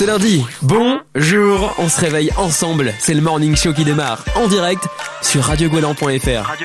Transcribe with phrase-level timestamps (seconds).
[0.00, 0.42] C'est lundi.
[0.62, 1.74] Bonjour.
[1.76, 2.94] On se réveille ensemble.
[2.98, 4.88] C'est le morning show qui démarre en direct
[5.20, 6.56] sur radiogoéland.fr.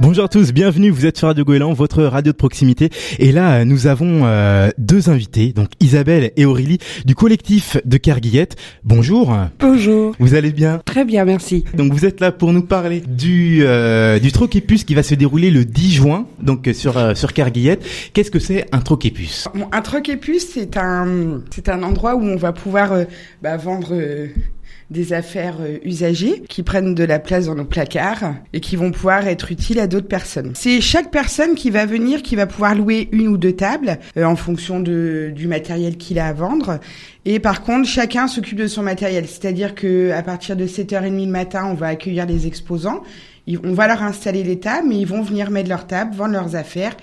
[0.00, 2.88] Bonjour à tous, bienvenue, vous êtes sur Radio Goéland, votre radio de proximité.
[3.18, 8.56] Et là, nous avons euh, deux invités, donc Isabelle et Aurélie du collectif de Kerguillette.
[8.82, 9.36] Bonjour.
[9.60, 10.14] Bonjour.
[10.18, 10.80] Vous allez bien?
[10.86, 11.64] Très bien, merci.
[11.74, 15.50] Donc vous êtes là pour nous parler du euh, du Troquépus qui va se dérouler
[15.50, 17.84] le 10 juin, donc euh, sur euh, sur Kerguillette.
[18.14, 22.52] Qu'est-ce que c'est un Troquépus un puce, c'est un, c'est un endroit où on va
[22.52, 23.04] pouvoir euh,
[23.42, 24.28] bah, vendre euh,
[24.90, 28.90] des affaires euh, usagées qui prennent de la place dans nos placards et qui vont
[28.90, 30.52] pouvoir être utiles à d'autres personnes.
[30.54, 34.36] C'est chaque personne qui va venir qui va pouvoir louer une ou deux tables en
[34.36, 36.78] fonction du matériel qu'il a à vendre.
[37.24, 39.26] Et par contre, chacun s'occupe de son matériel.
[39.26, 43.02] C'est-à-dire que à partir de 7h30 le matin, on va accueillir les exposants.
[43.64, 46.56] On va leur installer les tables, mais ils vont venir mettre leurs tables, vendre leurs
[46.56, 46.96] affaires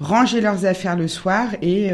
[0.00, 1.90] ranger leurs affaires le soir et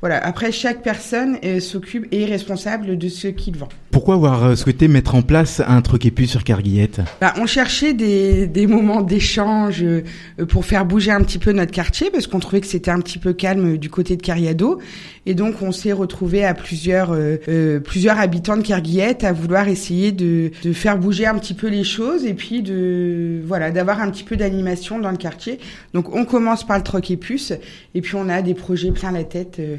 [0.00, 0.18] voilà.
[0.24, 3.68] Après, chaque personne euh, s'occupe et est responsable de ce qu'il vend.
[3.90, 8.46] Pourquoi avoir euh, souhaité mettre en place un Troquépus sur Kerguillette Bah, on cherchait des,
[8.46, 10.02] des moments d'échange euh,
[10.48, 13.18] pour faire bouger un petit peu notre quartier parce qu'on trouvait que c'était un petit
[13.18, 14.80] peu calme du côté de Cariado
[15.24, 19.66] et donc on s'est retrouvé à plusieurs euh, euh, plusieurs habitants de Kerguillette à vouloir
[19.68, 24.00] essayer de, de faire bouger un petit peu les choses et puis de voilà d'avoir
[24.02, 25.58] un petit peu d'animation dans le quartier.
[25.94, 27.54] Donc on commence par le troc et puce
[27.94, 29.56] et puis on a des projets plein la tête.
[29.58, 29.76] euh,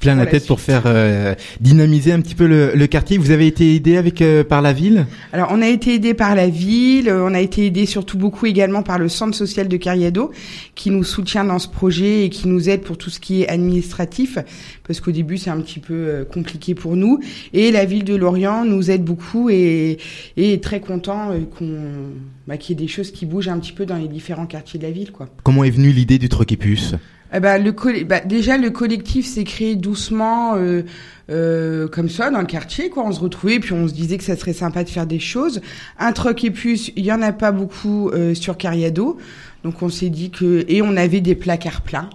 [0.00, 3.18] Plein la tête pour faire euh, dynamiser un petit peu le, le quartier.
[3.18, 5.06] Vous avez été aidé avec euh, par la ville?
[5.32, 8.46] Alors, on a été aidé par la ville, euh, on a été aidé surtout beaucoup
[8.46, 10.30] également par le centre social de Cariado,
[10.76, 13.48] qui nous soutient dans ce projet et qui nous aide pour tout ce qui est
[13.48, 14.38] administratif,
[14.86, 17.18] parce qu'au début c'est un petit peu euh, compliqué pour nous.
[17.52, 19.98] Et la ville de Lorient nous aide beaucoup et,
[20.36, 22.12] et est très content euh, qu'on
[22.46, 24.78] bah, qu'il y ait des choses qui bougent un petit peu dans les différents quartiers
[24.78, 25.28] de la ville, quoi.
[25.42, 26.94] Comment est venue l'idée du Troquépus
[27.34, 27.72] Eh ben, le
[28.04, 30.82] bah, déjà le collectif s'est créé doucement euh,
[31.30, 33.04] euh, comme ça dans le quartier quoi.
[33.06, 35.60] On se retrouvait puis on se disait que ça serait sympa de faire des choses.
[35.98, 39.18] Un troc et puce il y en a pas beaucoup euh, sur Cariado.
[39.62, 42.08] Donc on s'est dit que et on avait des placards pleins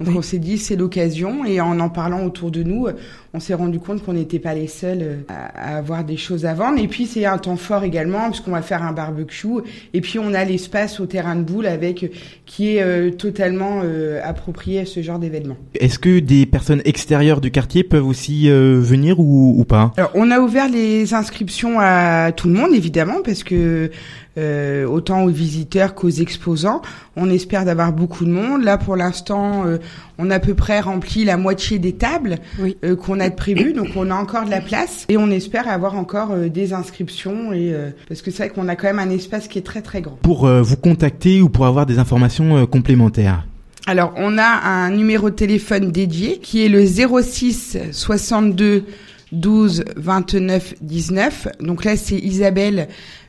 [0.00, 0.14] donc Oui.
[0.18, 2.92] on s'est dit c'est l'occasion et en en parlant autour de nous, euh,
[3.34, 6.46] on s'est rendu compte qu'on n'était pas les seuls euh, à, à avoir des choses
[6.46, 6.78] à vendre.
[6.80, 9.46] Et puis c'est un temps fort également puisqu'on va faire un barbecue
[9.94, 12.10] et puis on a l'espace au terrain de boule avec
[12.46, 15.56] qui est euh, totalement euh, approprié à ce genre d'événement.
[15.78, 19.92] Est-ce que des personnes extérieures du quartier peuvent aussi euh, venir ou, ou pas?
[19.96, 23.90] Alors, on a ouvert les inscriptions à tout le monde, évidemment, parce que
[24.38, 26.82] euh, autant aux visiteurs qu'aux exposants,
[27.20, 28.64] on espère d'avoir beaucoup de monde.
[28.64, 29.76] Là, pour l'instant, euh,
[30.18, 32.76] on a à peu près rempli la moitié des tables Oui.
[32.84, 35.68] euh, qu'on a de prévues, donc on a encore de la place et on espère
[35.68, 38.98] avoir encore euh, des inscriptions et euh, parce que c'est vrai qu'on a quand même
[38.98, 40.18] un espace qui est très très grand.
[40.22, 43.46] Pour euh, vous contacter ou pour avoir des informations euh, complémentaires
[43.86, 48.84] Alors, on a un numéro de téléphone dédié qui est le 06 62
[49.32, 51.48] 12 29 19.
[51.60, 52.88] Donc là, c'est Isabelle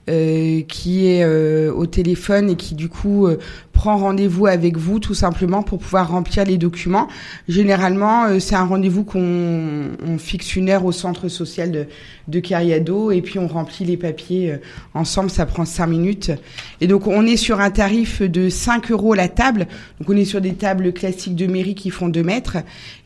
[0.09, 3.38] euh, qui est euh, au téléphone et qui du coup euh,
[3.72, 7.07] prend rendez-vous avec vous tout simplement pour pouvoir remplir les documents.
[7.47, 11.88] Généralement, euh, c'est un rendez-vous qu'on on fixe une heure au centre social de,
[12.28, 14.57] de Cariado et puis on remplit les papiers euh,
[14.94, 15.29] ensemble.
[15.29, 16.31] Ça prend cinq minutes.
[16.79, 19.67] Et donc on est sur un tarif de 5 euros la table.
[20.00, 22.57] Donc on est sur des tables classiques de mairie qui font 2 mètres.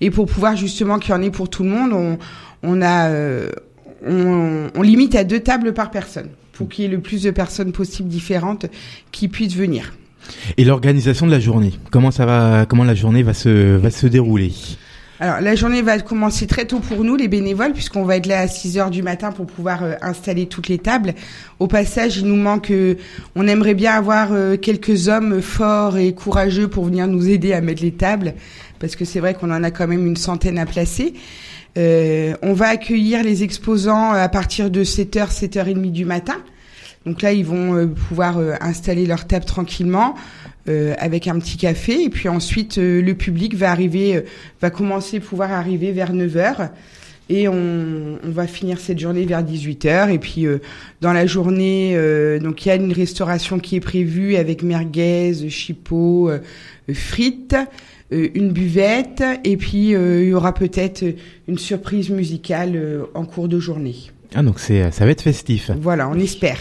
[0.01, 2.17] Et pour pouvoir justement qu'il y en ait pour tout le monde, on,
[2.63, 3.09] on a
[4.05, 7.31] on, on limite à deux tables par personne pour qu'il y ait le plus de
[7.31, 8.66] personnes possibles différentes
[9.11, 9.93] qui puissent venir.
[10.57, 14.07] Et l'organisation de la journée Comment ça va Comment la journée va se va se
[14.07, 14.51] dérouler?
[15.19, 18.39] Alors la journée va commencer très tôt pour nous les bénévoles puisqu'on va être là
[18.39, 21.13] à 6 heures du matin pour pouvoir euh, installer toutes les tables.
[21.59, 22.95] Au passage, il nous manque euh,
[23.35, 27.61] on aimerait bien avoir euh, quelques hommes forts et courageux pour venir nous aider à
[27.61, 28.33] mettre les tables
[28.79, 31.13] parce que c'est vrai qu'on en a quand même une centaine à placer.
[31.77, 36.37] Euh, on va accueillir les exposants à partir de 7h, 7h30 du matin.
[37.05, 40.15] Donc là, ils vont euh, pouvoir euh, installer leur table tranquillement
[40.67, 42.03] euh, avec un petit café.
[42.03, 44.21] Et puis ensuite, euh, le public va arriver, euh,
[44.61, 46.69] va commencer à pouvoir arriver vers 9h.
[47.27, 50.11] Et on, on va finir cette journée vers 18h.
[50.11, 50.59] Et puis euh,
[51.01, 55.49] dans la journée, euh, donc il y a une restauration qui est prévue avec merguez,
[55.49, 56.39] chipot, euh,
[56.93, 57.66] frites, euh,
[58.34, 59.23] une buvette.
[59.44, 61.03] Et puis euh, il y aura peut-être
[61.47, 63.96] une surprise musicale euh, en cours de journée.
[64.34, 65.72] Ah donc c'est ça va être festif.
[65.79, 66.59] Voilà, on espère.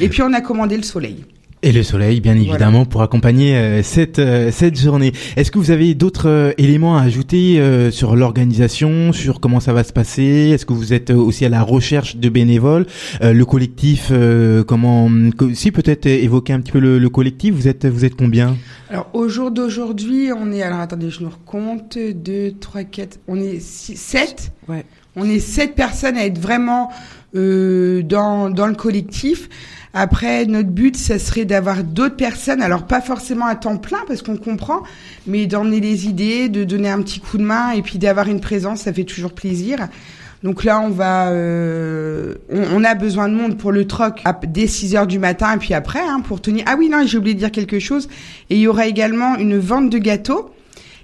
[0.00, 1.24] Et puis on a commandé le soleil.
[1.68, 5.12] Et le soleil, bien évidemment, pour accompagner euh, cette euh, cette journée.
[5.34, 9.72] Est-ce que vous avez d'autres euh, éléments à ajouter euh, sur l'organisation, sur comment ça
[9.72, 10.50] va se passer?
[10.54, 12.86] Est-ce que vous êtes euh, aussi à la recherche de bénévoles?
[13.20, 17.52] Euh, Le collectif, euh, comment co- Si peut-être évoquer un petit peu le, le collectif.
[17.54, 18.56] Vous êtes vous êtes combien?
[18.88, 23.40] Alors au jour d'aujourd'hui, on est alors attendez, je nous recompte 2 3 4, on
[23.40, 24.84] est 7 Ouais.
[25.18, 26.90] On est sept personnes à être vraiment
[27.36, 29.48] euh, dans, dans le collectif.
[29.94, 34.20] Après, notre but, ça serait d'avoir d'autres personnes, alors pas forcément à temps plein, parce
[34.20, 34.82] qu'on comprend,
[35.26, 38.40] mais d'emmener les idées, de donner un petit coup de main, et puis d'avoir une
[38.40, 39.88] présence, ça fait toujours plaisir.
[40.42, 44.94] Donc là, on va, euh, on, a besoin de monde pour le troc dès 6
[44.94, 46.64] heures du matin et puis après hein, pour tenir.
[46.68, 48.08] Ah oui, non, j'ai oublié de dire quelque chose.
[48.50, 50.50] Et il y aura également une vente de gâteaux.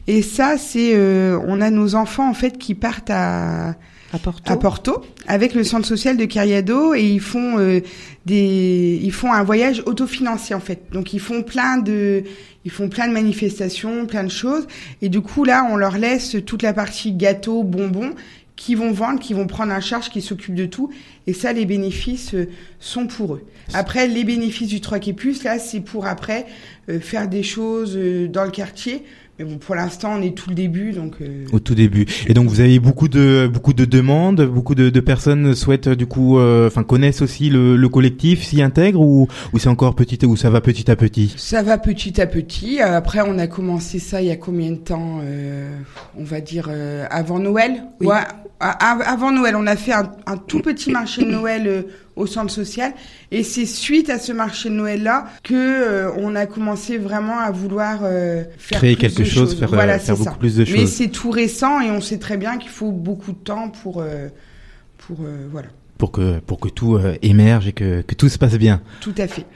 [0.06, 3.74] Et ça, c'est, euh, on a nos enfants en fait qui partent à
[4.12, 5.04] à Porto.
[5.26, 7.80] avec le centre social de Cariado et ils font euh,
[8.26, 10.82] des ils font un voyage autofinancé en fait.
[10.92, 12.24] Donc ils font plein de
[12.64, 14.66] ils font plein de manifestations, plein de choses
[15.00, 18.14] et du coup là on leur laisse toute la partie gâteau, bonbons
[18.54, 20.90] qui vont vendre, qui vont prendre en charge, qui s'occupent de tout.
[21.26, 22.48] Et ça, les bénéfices euh,
[22.78, 23.44] sont pour eux.
[23.72, 26.46] Après, les bénéfices du Troc et Plus, là, c'est pour après
[26.88, 27.98] euh, faire des choses
[28.28, 29.04] dans le quartier
[29.38, 31.14] mais bon, pour l'instant, on est tout le début, donc.
[31.20, 31.46] Euh...
[31.52, 32.06] Au tout début.
[32.26, 36.06] Et donc, vous avez beaucoup de beaucoup de demandes, beaucoup de, de personnes souhaitent du
[36.06, 40.24] coup, euh, enfin, connaissent aussi le, le collectif, s'y intègrent ou ou c'est encore petit
[40.26, 41.34] ou ça va petit à petit?
[41.36, 42.80] Ça va petit à petit.
[42.80, 45.76] Après, on a commencé ça il y a combien de temps euh,
[46.16, 47.84] On va dire euh, avant Noël?
[48.00, 48.08] Oui.
[48.08, 48.20] Ouais,
[48.60, 51.82] avant Noël, on a fait un, un tout petit marché de Noël euh,
[52.16, 52.92] au centre social.
[53.30, 57.38] Et c'est suite à ce marché de Noël là que euh, on a commencé vraiment
[57.38, 60.76] à vouloir euh, faire créer quelque chose, faire, voilà, faire beaucoup plus de choses.
[60.76, 64.04] Mais c'est tout récent et on sait très bien qu'il faut beaucoup de temps pour
[64.98, 65.18] pour
[65.50, 65.68] voilà
[65.98, 68.80] pour que pour que tout émerge et que, que tout se passe bien.
[69.00, 69.46] Tout à fait.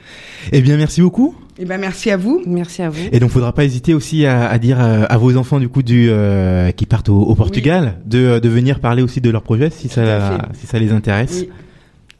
[0.53, 1.35] Eh bien, merci beaucoup.
[1.59, 2.41] Eh ben merci à vous.
[2.45, 3.03] Merci à vous.
[3.11, 6.07] Et donc faudra pas hésiter aussi à, à dire à, vos enfants du coup du
[6.09, 9.89] euh, qui partent au, au Portugal de, de venir parler aussi de leur projet si
[9.89, 11.39] ça si ça les intéresse.
[11.41, 11.49] Oui.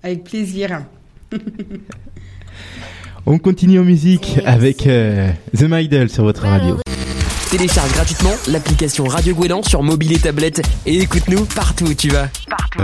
[0.07, 0.85] Avec plaisir.
[3.25, 6.77] On continue en musique avec euh, The Midle sur votre radio.
[7.51, 12.27] Télécharge gratuitement l'application Radio Gouélan sur mobile et tablette et écoute-nous partout où tu vas.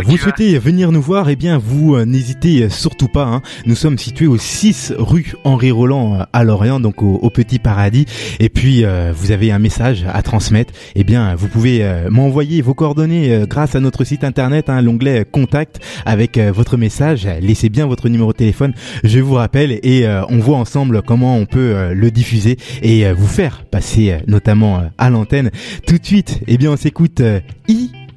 [0.06, 3.26] vous souhaitez venir nous voir Eh bien, vous euh, n'hésitez surtout pas.
[3.26, 3.42] Hein.
[3.66, 8.06] Nous sommes situés au 6 rue Henri Roland euh, à Lorient, donc au, Petit Paradis.
[8.40, 10.74] Et puis, euh, vous avez un message à transmettre.
[10.96, 15.80] Eh bien, vous pouvez m'envoyer vos coordonnées grâce à notre site internet, hein, l'onglet Contact,
[16.06, 17.28] avec votre message.
[17.42, 18.74] Laissez bien votre numéro de téléphone.
[19.04, 23.66] Je vous rappelle et on voit ensemble comment on peut le diffuser et vous faire
[23.66, 25.52] passer notamment euh, à l'antenne.
[25.88, 27.40] Tout de suite, eh bien, on s'écoute I euh,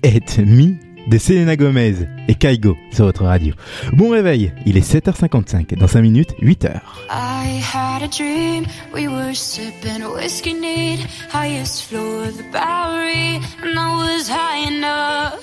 [0.02, 1.94] et Me de Selena Gomez
[2.28, 3.54] et Kaigo sur votre radio.
[3.92, 6.80] Bon réveil, il est 7h55, dans 5 minutes, 8h.
[7.10, 13.78] I had a dream, we were sipping whiskey neat, highest floor of the Bowery, and
[13.78, 15.34] I was high enough.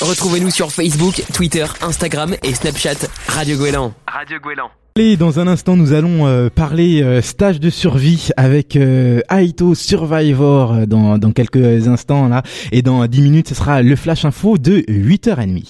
[0.00, 3.92] Retrouvez-nous sur Facebook, Twitter, Instagram et Snapchat, Radio Gouélan.
[4.06, 4.70] Radio Gouélan.
[4.96, 9.74] Allez, dans un instant, nous allons euh, parler euh, stage de survie avec euh, Aito
[9.74, 12.42] Survivor dans, dans quelques instants là.
[12.72, 15.66] Et dans 10 minutes, ce sera le flash info de 8h30.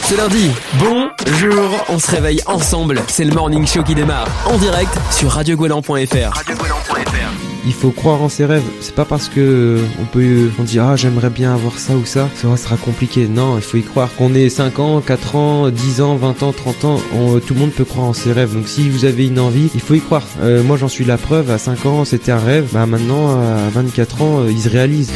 [0.00, 0.50] C'est lundi.
[0.80, 3.00] Bonjour, on se réveille ensemble.
[3.06, 7.53] C'est le morning show qui démarre en direct sur radiogouelan.fr.
[7.66, 8.62] Il faut croire en ses rêves.
[8.80, 12.28] C'est pas parce que on peut on dit ah j'aimerais bien avoir ça ou ça,
[12.34, 13.26] ça sera compliqué.
[13.26, 14.10] Non, il faut y croire.
[14.16, 17.00] Qu'on ait 5 ans, 4 ans, 10 ans, 20 ans, 30 ans,
[17.46, 18.54] tout le monde peut croire en ses rêves.
[18.54, 20.26] Donc si vous avez une envie, il faut y croire.
[20.42, 21.50] Euh, moi j'en suis la preuve.
[21.50, 22.68] À 5 ans c'était un rêve.
[22.72, 25.10] Bah maintenant à 24 ans euh, il se réalise.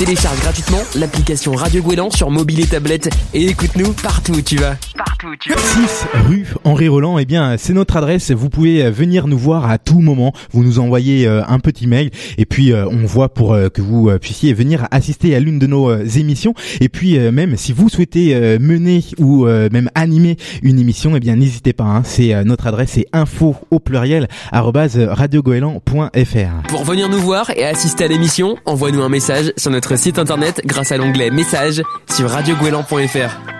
[0.00, 4.76] Télécharge gratuitement l'application Radio Gouélan sur mobile et tablette et écoute-nous partout où tu vas.
[4.96, 5.58] Partout où tu vas.
[5.58, 8.30] 6 rue Henri Roland, eh bien c'est notre adresse.
[8.30, 10.32] Vous pouvez euh, venir nous voir à tout moment.
[10.52, 12.08] Vous nous envoyez euh, un petit mail
[12.38, 15.94] et puis euh, on voit pour que vous puissiez venir assister à l'une de nos
[15.94, 16.54] émissions.
[16.80, 21.74] Et puis même si vous souhaitez mener ou même animer une émission, eh bien n'hésitez
[21.74, 21.84] pas.
[21.84, 22.04] Hein.
[22.06, 26.68] c'est notre adresse, c'est info au pluriel radiogoélan.fr.
[26.68, 30.62] Pour venir nous voir et assister à l'émission, envoie-nous un message sur notre site internet
[30.64, 33.50] grâce à l'onglet message sur radiogouélan.fr.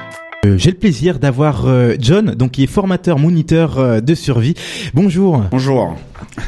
[0.46, 4.54] Euh, j'ai le plaisir d'avoir euh, John, donc qui est formateur moniteur euh, de survie.
[4.94, 5.42] Bonjour.
[5.50, 5.96] Bonjour.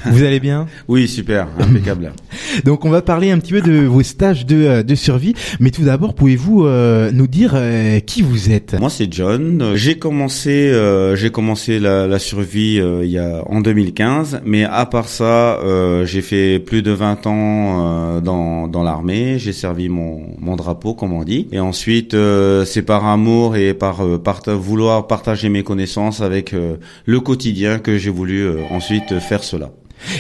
[0.07, 2.13] Vous allez bien Oui, super, impeccable.
[2.65, 5.83] donc on va parler un petit peu de vos stages de, de survie, mais tout
[5.83, 7.57] d'abord pouvez-vous nous dire
[8.07, 8.79] qui vous êtes?
[8.79, 9.73] Moi c'est John.
[9.75, 10.73] J'ai commencé
[11.15, 15.59] j'ai commencé la, la survie il y a en 2015, mais à part ça,
[16.05, 19.39] j'ai fait plus de 20 ans dans dans l'armée.
[19.39, 22.17] J'ai servi mon mon drapeau comme on dit, et ensuite
[22.65, 26.77] c'est par amour et par, euh, vouloir partager mes connaissances avec euh,
[27.07, 29.62] le quotidien que j'ai voulu euh, ensuite faire cela.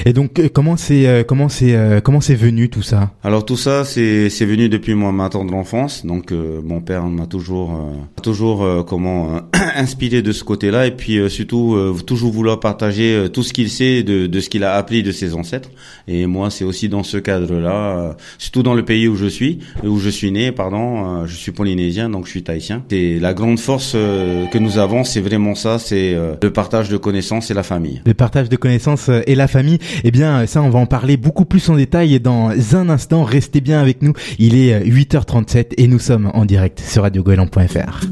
[0.04, 3.10] Et donc euh, comment c'est euh, comment c'est euh, comment c'est venu tout ça?
[3.22, 6.04] Alors tout ça c'est c'est venu depuis moi ma tendre enfance.
[6.04, 7.78] Donc mon père m'a toujours
[8.22, 9.40] toujours comment
[9.76, 14.26] inspiré de ce côté-là et puis surtout toujours vouloir partager tout ce qu'il sait de
[14.26, 15.70] de ce qu'il a appris de ses ancêtres.
[16.08, 19.98] Et moi c'est aussi dans ce cadre-là, surtout dans le pays où je suis où
[19.98, 22.82] je suis né pardon, je suis polynésien donc je suis tahitien.
[22.90, 27.50] Et la grande force que nous avons c'est vraiment ça, c'est le partage de connaissances
[27.50, 28.02] et la famille.
[28.06, 29.72] Le partage de connaissances et la famille.
[30.05, 33.25] Eh bien, ça, on va en parler beaucoup plus en détail dans un instant.
[33.25, 34.12] Restez bien avec nous.
[34.38, 38.07] Il est 8h37 et nous sommes en direct sur radiogoélan.fr.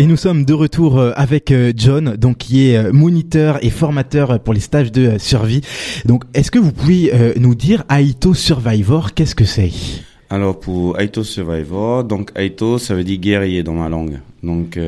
[0.00, 3.68] Et nous sommes de retour euh, avec euh, John, donc qui est euh, moniteur et
[3.68, 5.60] formateur pour les stages de survie.
[6.06, 9.70] Donc, est-ce que vous pouvez nous dire Aito Survivor, qu'est-ce que c'est?
[10.30, 14.20] Alors pour Aito Survivor, donc Aito ça veut dire guerrier dans ma langue.
[14.42, 14.78] Donc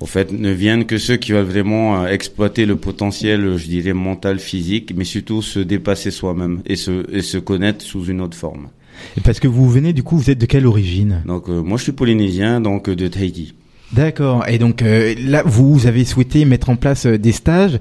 [0.00, 3.92] au fait, ne viennent que ceux qui veulent vraiment euh, exploiter le potentiel, je dirais,
[3.92, 8.36] mental, physique, mais surtout se dépasser soi-même et se, et se connaître sous une autre
[8.36, 8.68] forme.
[9.16, 11.22] Et parce que vous venez, du coup, vous êtes de quelle origine?
[11.26, 13.54] Donc, euh, moi, je suis polynésien, donc euh, de Tahiti.
[13.90, 14.46] D'accord.
[14.46, 17.78] Et donc là, vous avez souhaité mettre en place des stages.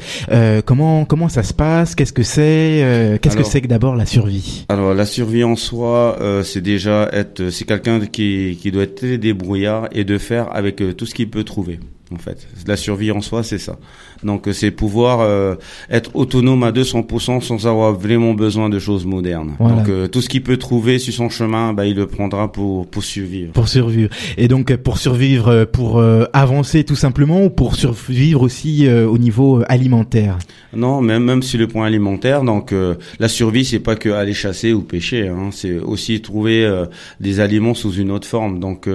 [0.65, 1.95] comment comment ça se passe?
[1.95, 4.65] Qu'est-ce que c'est Qu'est-ce que c'est que d'abord la survie?
[4.69, 9.17] Alors la survie en soi, c'est déjà être, c'est quelqu'un qui qui doit être très
[9.17, 11.77] débrouillard et de faire avec tout ce qu'il peut trouver
[12.11, 12.47] en fait.
[12.65, 13.77] La survie en soi, c'est ça.
[14.23, 15.55] Donc, c'est pouvoir euh,
[15.89, 19.55] être autonome à 200% sans avoir vraiment besoin de choses modernes.
[19.59, 22.87] Donc, euh, tout ce qu'il peut trouver sur son chemin, bah, il le prendra pour
[22.87, 23.51] pour survivre.
[23.53, 24.09] Pour survivre.
[24.37, 26.01] Et donc, pour survivre, euh, pour
[26.33, 30.37] avancer tout simplement, ou pour survivre aussi au niveau alimentaire?
[30.73, 32.43] Non, même même sur le point alimentaire.
[32.43, 32.73] Donc,
[33.19, 35.27] la survie, c'est pas que aller chasser ou pêcher.
[35.27, 36.85] Hein, c'est aussi trouver
[37.19, 38.59] des aliments sous une autre forme.
[38.59, 38.87] Donc,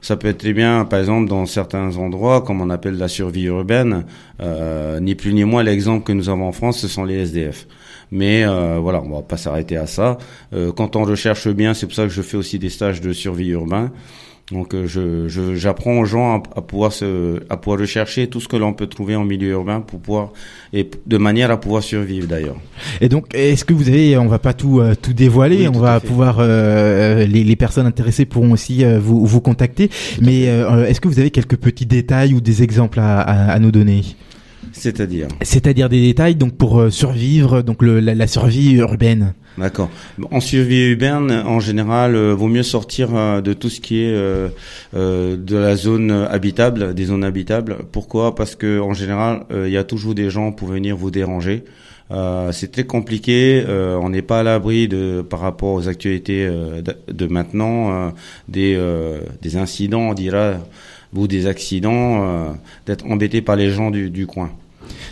[0.00, 3.44] ça peut être très bien, par exemple, dans certains endroits comme on appelle la survie
[3.44, 4.04] urbaine,
[4.40, 4.51] euh,
[5.00, 7.66] ni plus ni moins l'exemple que nous avons en France, ce sont les SDF.
[8.10, 10.18] Mais euh, voilà, on va pas s'arrêter à ça.
[10.52, 13.12] Euh, quand on recherche bien, c'est pour ça que je fais aussi des stages de
[13.12, 13.90] survie urbain.
[14.50, 18.56] Donc euh, je, j'apprends aux gens à, pouvoir se, à pouvoir rechercher tout ce que
[18.56, 20.32] l'on peut trouver en milieu urbain pour pouvoir
[20.72, 22.56] et de manière à pouvoir survivre d'ailleurs.
[23.00, 26.00] Et donc est-ce que vous avez, on va pas tout euh, tout dévoiler, on va
[26.00, 29.88] pouvoir euh, les, les, personnes intéressées pourront aussi vous vous contacter.
[30.20, 33.70] mais est-ce que vous avez quelques petits détails ou des exemples à, à, à nous
[33.70, 34.02] donner?
[34.72, 39.34] C'est-à-dire C'est-à-dire des détails donc pour survivre, donc le, la, la survie urbaine.
[39.58, 39.90] D'accord.
[40.30, 44.12] En survie urbaine, en général, euh, vaut mieux sortir euh, de tout ce qui est
[44.12, 44.48] euh,
[44.94, 47.76] de la zone habitable, des zones habitables.
[47.92, 48.34] Pourquoi?
[48.34, 51.64] Parce que en général, il y a toujours des gens pour venir vous déranger.
[52.52, 53.64] c'est très compliqué.
[53.68, 56.48] on n'est pas à l'abri de, par rapport aux actualités
[57.08, 58.12] de, maintenant,
[58.48, 58.78] des,
[59.40, 60.54] des incidents, on dira,
[61.14, 62.54] ou des accidents,
[62.86, 64.50] d'être embêté par les gens du, du coin.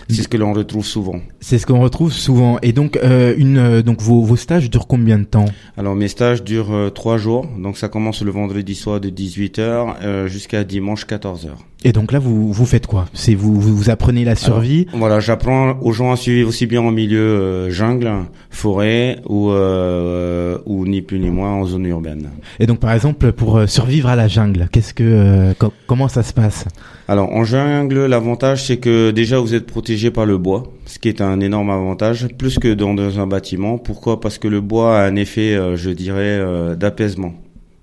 [0.08, 1.20] C'est ce que l'on retrouve souvent.
[1.40, 2.58] C'est ce qu'on retrouve souvent.
[2.62, 5.46] Et donc, euh, une, euh, donc vos, vos stages durent combien de temps?
[5.76, 7.46] Alors, mes stages durent euh, trois jours.
[7.58, 11.49] Donc, ça commence le vendredi soir de 18h jusqu'à dimanche 14h.
[11.82, 13.06] Et donc là, vous vous faites quoi?
[13.14, 14.87] C'est vous, vous apprenez la survie?
[14.92, 18.10] Voilà, j'apprends aux gens à suivre aussi bien en milieu jungle,
[18.50, 22.28] forêt ou ou ni plus ni moins en zone urbaine.
[22.58, 25.54] Et donc, par exemple, pour survivre à la jungle, qu'est-ce que
[25.87, 26.66] comment ça se passe?
[27.08, 31.08] Alors, en jungle, l'avantage c'est que déjà vous êtes protégé par le bois, ce qui
[31.08, 33.78] est un énorme avantage, plus que dans, un bâtiment.
[33.78, 34.20] Pourquoi?
[34.20, 37.32] Parce que le bois a un effet, euh, je dirais, euh, d'apaisement,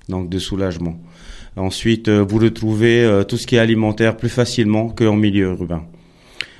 [0.08, 1.00] donc de soulagement.
[1.56, 5.84] Ensuite, euh, vous retrouvez tout ce qui est alimentaire plus facilement qu'en milieu urbain.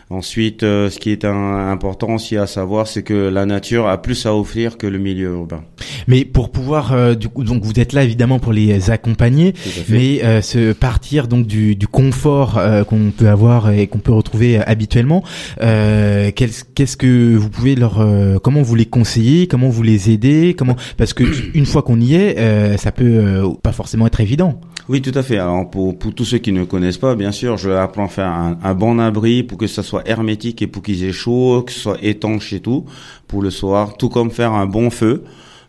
[0.10, 4.02] Ensuite, euh, ce qui est un, important aussi à savoir, c'est que la nature a
[4.02, 5.64] plus à offrir que le milieu urbain.
[6.08, 9.54] Mais pour pouvoir, euh, du coup, donc vous êtes là évidemment pour les accompagner,
[9.90, 14.60] mais euh, se partir donc du, du confort qu'on peut avoir et qu'on peut retrouver
[14.60, 15.24] habituellement.
[15.60, 18.06] Qu'est-ce que vous pouvez leur,
[18.42, 22.16] comment vous les conseiller, comment vous les aider, comment parce que une fois qu'on y
[22.16, 24.60] est, ça peut pas forcément être évident.
[24.90, 25.38] Oui, tout à fait.
[25.38, 28.28] Alors pour, pour tous ceux qui ne connaissent pas, bien sûr, je apprends à faire
[28.28, 31.72] un, un bon abri pour que ça soit hermétique et pour qu'ils aient chaud, que
[31.72, 32.86] ce soit étanche et tout
[33.28, 35.24] pour le soir, tout comme faire un bon feu.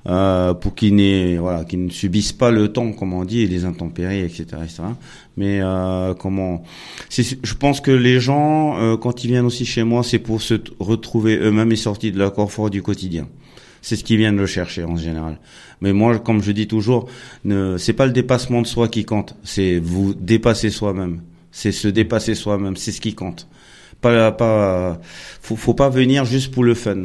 [0.07, 4.21] Euh, pour qu'ils voilà ne subissent pas le temps comme on dit et les intempéries
[4.21, 4.47] etc
[5.37, 6.63] mais euh, comment
[7.11, 10.55] je pense que les gens euh, quand ils viennent aussi chez moi c'est pour se
[10.79, 13.29] retrouver eux-mêmes et sortir de leur confort du quotidien.
[13.83, 15.41] C'est ce qu'ils viennent rechercher en général.
[15.81, 17.09] Mais moi comme je dis toujours
[17.45, 21.23] ne c'est pas le dépassement de soi qui compte c'est vous dépasser soi-même.
[21.51, 23.49] C'est se dépasser soi-même c'est ce qui compte
[24.01, 24.99] pas, pas,
[25.41, 27.03] faut, faut pas venir juste pour le fun.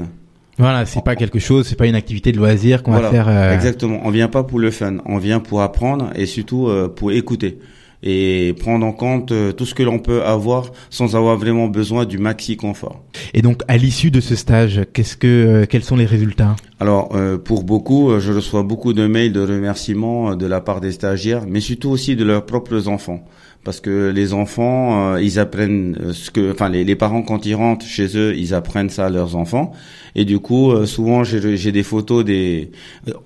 [0.59, 3.27] Voilà, c'est pas quelque chose, c'est pas une activité de loisir qu'on va faire.
[3.27, 4.01] Euh, exactement.
[4.03, 7.57] On vient pas pour le fun, on vient pour apprendre et surtout euh, pour écouter.
[8.03, 12.05] et prendre en compte euh, tout ce que l'on peut avoir sans avoir vraiment besoin
[12.05, 13.01] du maxi confort.
[13.33, 16.55] Et donc à l'issue de ce stage, qu'est-ce que euh, quels sont les résultats?
[16.79, 20.91] Alors euh, pour beaucoup, je reçois beaucoup de mails de remerciements de la part des
[20.91, 23.23] stagiaires, mais surtout aussi de leurs propres enfants
[23.63, 28.17] parce que les enfants, ils apprennent ce que, enfin les, parents quand ils rentrent chez
[28.17, 29.71] eux, ils apprennent ça à leurs enfants,
[30.15, 32.71] et du coup, souvent j'ai des photos des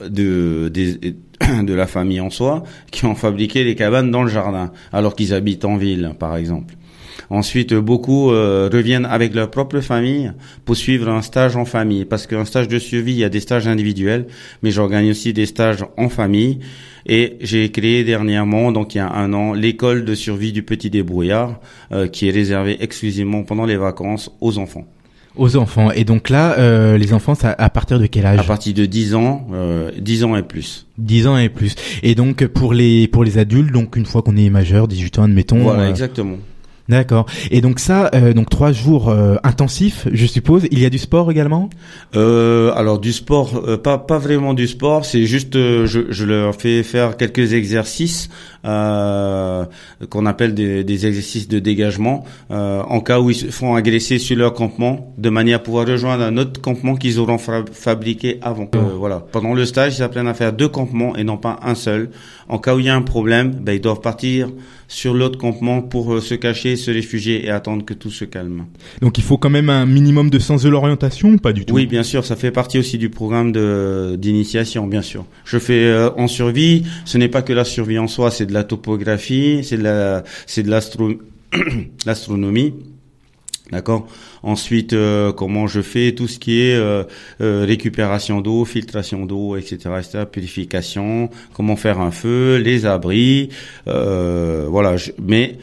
[0.10, 1.16] de des
[1.64, 5.34] de la famille en soi qui ont fabriqué les cabanes dans le jardin, alors qu'ils
[5.34, 6.76] habitent en ville, par exemple.
[7.30, 10.32] Ensuite, beaucoup euh, reviennent avec leur propre famille
[10.66, 13.40] pour suivre un stage en famille, parce qu'un stage de survie, il y a des
[13.40, 14.28] stages individuels,
[14.64, 16.60] mais j'organise aussi des stages en famille.
[17.06, 20.90] Et j'ai créé dernièrement, donc il y a un an, l'école de survie du petit
[20.90, 21.60] débrouillard,
[21.92, 24.86] euh, qui est réservée exclusivement pendant les vacances aux enfants.
[25.38, 25.92] Aux enfants.
[25.92, 28.40] Et donc là, euh, les enfants, ça, à partir de quel âge?
[28.40, 30.88] À partir de 10 ans, euh, 10 ans et plus.
[30.98, 31.76] 10 ans et plus.
[32.02, 35.24] Et donc pour les pour les adultes, donc une fois qu'on est majeur, 18 ans
[35.24, 35.60] admettons.
[35.60, 36.38] Voilà, euh, exactement.
[36.90, 37.26] D'accord.
[37.52, 40.68] Et donc ça, euh, donc trois jours euh, intensifs, je suppose.
[40.72, 41.70] Il y a du sport également?
[42.16, 45.04] Euh, Alors du sport, euh, pas pas vraiment du sport.
[45.04, 48.30] C'est juste, je, je, leur fais faire quelques exercices
[48.64, 54.36] qu'on appelle des, des, exercices de dégagement en cas où ils se font agresser sur
[54.36, 58.70] leur campement, de manière à pouvoir rejoindre un autre campement qu'ils auront fabriqué avant.
[58.98, 59.24] voilà.
[59.32, 62.10] Pendant le stage, ils apprennent à faire deux campements et non pas un seul.
[62.50, 64.50] En cas où il y a un problème, ben, ils doivent partir
[64.88, 68.66] sur l'autre campement pour euh, se cacher, se réfugier et attendre que tout se calme.
[69.02, 71.74] Donc il faut quand même un minimum de sens de l'orientation, pas du tout?
[71.74, 75.26] Oui, bien sûr, ça fait partie aussi du programme de d'initiation, bien sûr.
[75.46, 78.54] Je fais euh, en survie, ce n'est pas que la survie en soi, c'est de
[78.54, 80.70] la topographie, c'est de la c'est de
[82.06, 82.74] l'astronomie.
[83.72, 84.08] D'accord?
[84.48, 87.04] Ensuite, euh, comment je fais tout ce qui est euh,
[87.42, 93.50] euh, récupération d'eau, filtration d'eau, etc., etc., purification, comment faire un feu, les abris,
[93.86, 94.96] voilà.
[95.22, 95.58] mais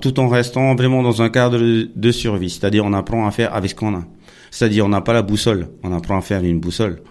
[0.00, 1.60] tout en restant vraiment dans un cadre
[1.94, 4.02] de, survie, c'est-à-dire on apprend à faire avec ce qu'on a.
[4.50, 7.02] C'est-à-dire on n'a pas la boussole, on apprend à faire une boussole.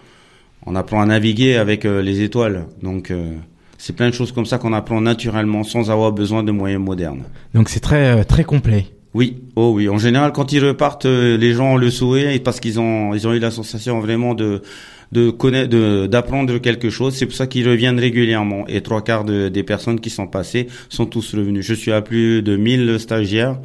[0.66, 2.66] On apprend à naviguer avec les étoiles.
[2.82, 3.10] Donc
[3.78, 7.22] c'est plein de choses comme ça qu'on apprend naturellement sans avoir besoin de moyens modernes.
[7.54, 8.95] Donc c'est très très complet.
[9.16, 9.88] Oui, oh oui.
[9.88, 13.26] En général, quand ils repartent, euh, les gens ont le sourire parce qu'ils ont ils
[13.26, 14.60] ont eu la sensation vraiment de
[15.10, 17.14] de connaître, d'apprendre quelque chose.
[17.14, 18.66] C'est pour ça qu'ils reviennent régulièrement.
[18.68, 21.64] Et trois quarts des personnes qui sont passées sont tous revenus.
[21.64, 23.56] Je suis à plus de 1000 stagiaires.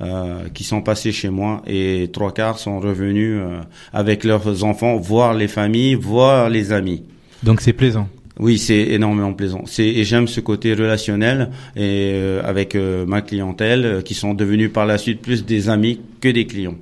[0.00, 3.60] Euh, qui sont passés chez moi et trois quarts sont revenus euh,
[3.92, 7.02] avec leurs enfants, voir les familles, voir les amis.
[7.42, 8.08] Donc c'est plaisant.
[8.40, 9.62] Oui, c'est énormément plaisant.
[9.66, 14.34] C'est et j'aime ce côté relationnel et euh, avec euh, ma clientèle euh, qui sont
[14.34, 16.76] devenus par la suite plus des amis que des clients.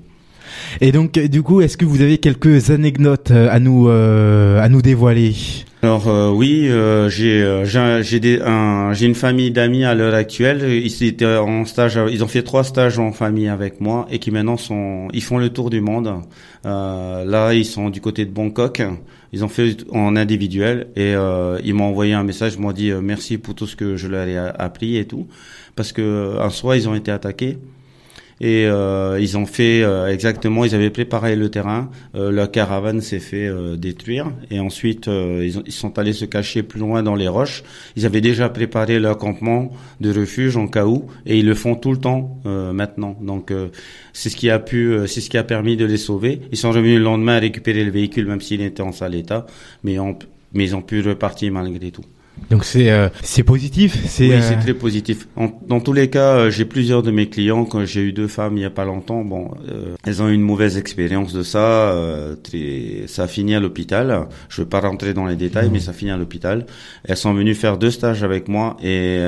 [0.81, 5.35] Et donc du coup, est-ce que vous avez quelques anecdotes à nous à nous dévoiler?
[5.83, 6.71] Alors oui,
[7.09, 7.63] j'ai
[8.03, 8.41] j'ai des
[8.93, 10.63] j'ai une famille d'amis à l'heure actuelle.
[10.63, 14.31] Ils étaient en stage, ils ont fait trois stages en famille avec moi et qui
[14.31, 16.11] maintenant sont ils font le tour du monde.
[16.65, 18.83] là, ils sont du côté de Bangkok.
[19.37, 23.03] Ils ont fait en individuel et euh, ils m'ont envoyé un message, m'ont dit euh,
[23.03, 25.27] merci pour tout ce que je leur ai appris et tout,
[25.75, 27.59] parce que un soir ils ont été attaqués
[28.41, 33.01] et euh, ils ont fait euh, exactement, ils avaient préparé le terrain, euh, leur caravane
[33.01, 37.03] s'est fait euh, détruire et ensuite ils, ont, ils, sont allés se cacher plus loin
[37.03, 37.63] dans les roches.
[37.97, 39.71] Ils avaient déjà préparé leur campement
[40.01, 43.17] de refuge en cas où et ils le font tout le temps maintenant.
[43.21, 43.53] Donc
[44.13, 46.41] c'est ce qui a pu, c'est ce qui a permis de les sauver.
[46.53, 49.47] Ils sont revenus le lendemain à récupérer le véhicule même s'il était en sale état,
[49.83, 49.97] mais,
[50.53, 52.05] mais ils ont pu repartir malgré tout.
[52.51, 53.97] Donc c'est euh, c'est positif.
[54.07, 55.27] C'est oui, c'est euh, très positif.
[55.67, 58.57] dans tous les cas, euh, j'ai plusieurs de mes clients quand j'ai eu deux femmes
[58.57, 59.25] il y a pas longtemps.
[59.25, 59.51] Bon,
[60.05, 61.95] elles ont eu une mauvaise expérience de ça.
[62.43, 64.29] Très, ça a fini à l'hôpital.
[64.49, 66.67] Je vais pas rentrer dans les détails, mais ça a fini à l'hôpital.
[67.05, 69.19] Elles sont venues faire deux stages avec moi et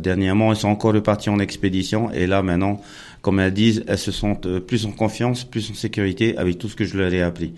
[0.00, 2.10] dernièrement, elles sont encore reparties en expédition.
[2.12, 2.80] Et là maintenant,
[3.20, 6.76] comme elles disent, elles se sentent plus en confiance, plus en sécurité avec tout ce
[6.76, 7.52] que je leur ai appris.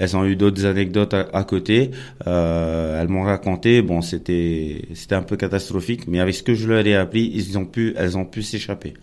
[0.00, 1.90] Elles ont eu d'autres anecdotes à, côté.
[2.26, 3.82] Euh, elles m'ont raconté.
[3.82, 7.58] Bon, c'était c'était un peu catastrophique, mais avec ce que je leur ai appris, ils
[7.58, 8.94] ont pu, elles ont pu s'échapper.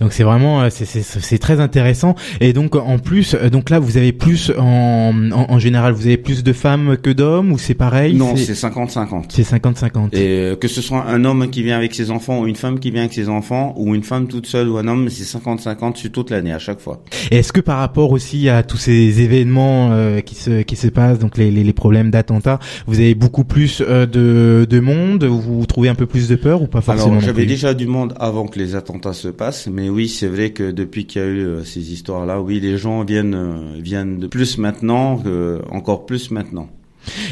[0.00, 3.96] Donc c'est vraiment euh, c'est très intéressant et donc en plus euh, donc là vous
[3.96, 8.14] avez plus en, en, général vous avez plus de femmes que d'hommes ou c'est pareil?
[8.14, 9.24] Non, c'est 50-50.
[9.28, 10.14] C'est 50-50.
[10.14, 12.80] Et euh, que ce soit un homme qui vient avec ses enfants ou une femme
[12.80, 15.96] qui vient avec ses enfants ou une femme toute seule ou un homme, c'est 50-50
[15.96, 17.02] sur toute l'année à chaque fois.
[17.30, 19.90] Est-ce que par rapport aussi à tous ces événements
[20.24, 23.80] qui se qui se passent donc les les, les problèmes d'attentats, vous avez beaucoup plus
[23.80, 27.46] de de monde, vous trouvez un peu plus de peur ou pas forcément Alors, j'avais
[27.46, 31.06] déjà du monde avant que les attentats se passent mais oui, c'est vrai que depuis
[31.06, 34.58] qu'il y a eu euh, ces histoires-là, oui, les gens viennent euh, viennent de plus
[34.58, 35.22] maintenant,
[35.70, 36.68] encore plus maintenant.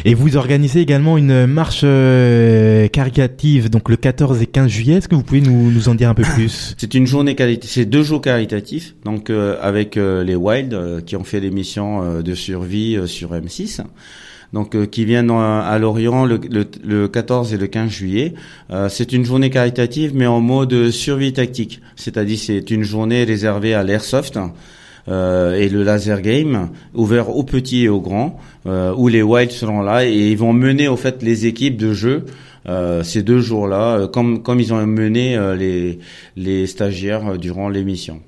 [0.05, 4.95] Et vous organisez également une marche euh, caritative, donc le 14 et 15 juillet.
[4.95, 6.75] Est-ce que vous pouvez nous, nous en dire un peu plus?
[6.79, 11.17] C'est une journée caritative, c'est deux jours caritatifs, donc euh, avec euh, les Wild qui
[11.17, 13.83] ont fait l'émission de survie sur M6.
[14.53, 18.35] Donc euh, qui viennent euh, à Lorient le, le, le 14 et le 15 juillet.
[18.71, 23.75] Euh, c'est une journée caritative mais en mode survie tactique, c'est-à-dire c'est une journée réservée
[23.75, 24.39] à l'airsoft.
[25.09, 29.81] euh, et le laser game ouvert aux petits et aux grands où les Wild seront
[29.81, 32.27] là et ils vont mener au fait les équipes de jeu
[33.03, 36.01] ces deux jours-là, comme comme ils ont mené les
[36.37, 38.21] les stagiaires durant l'émission.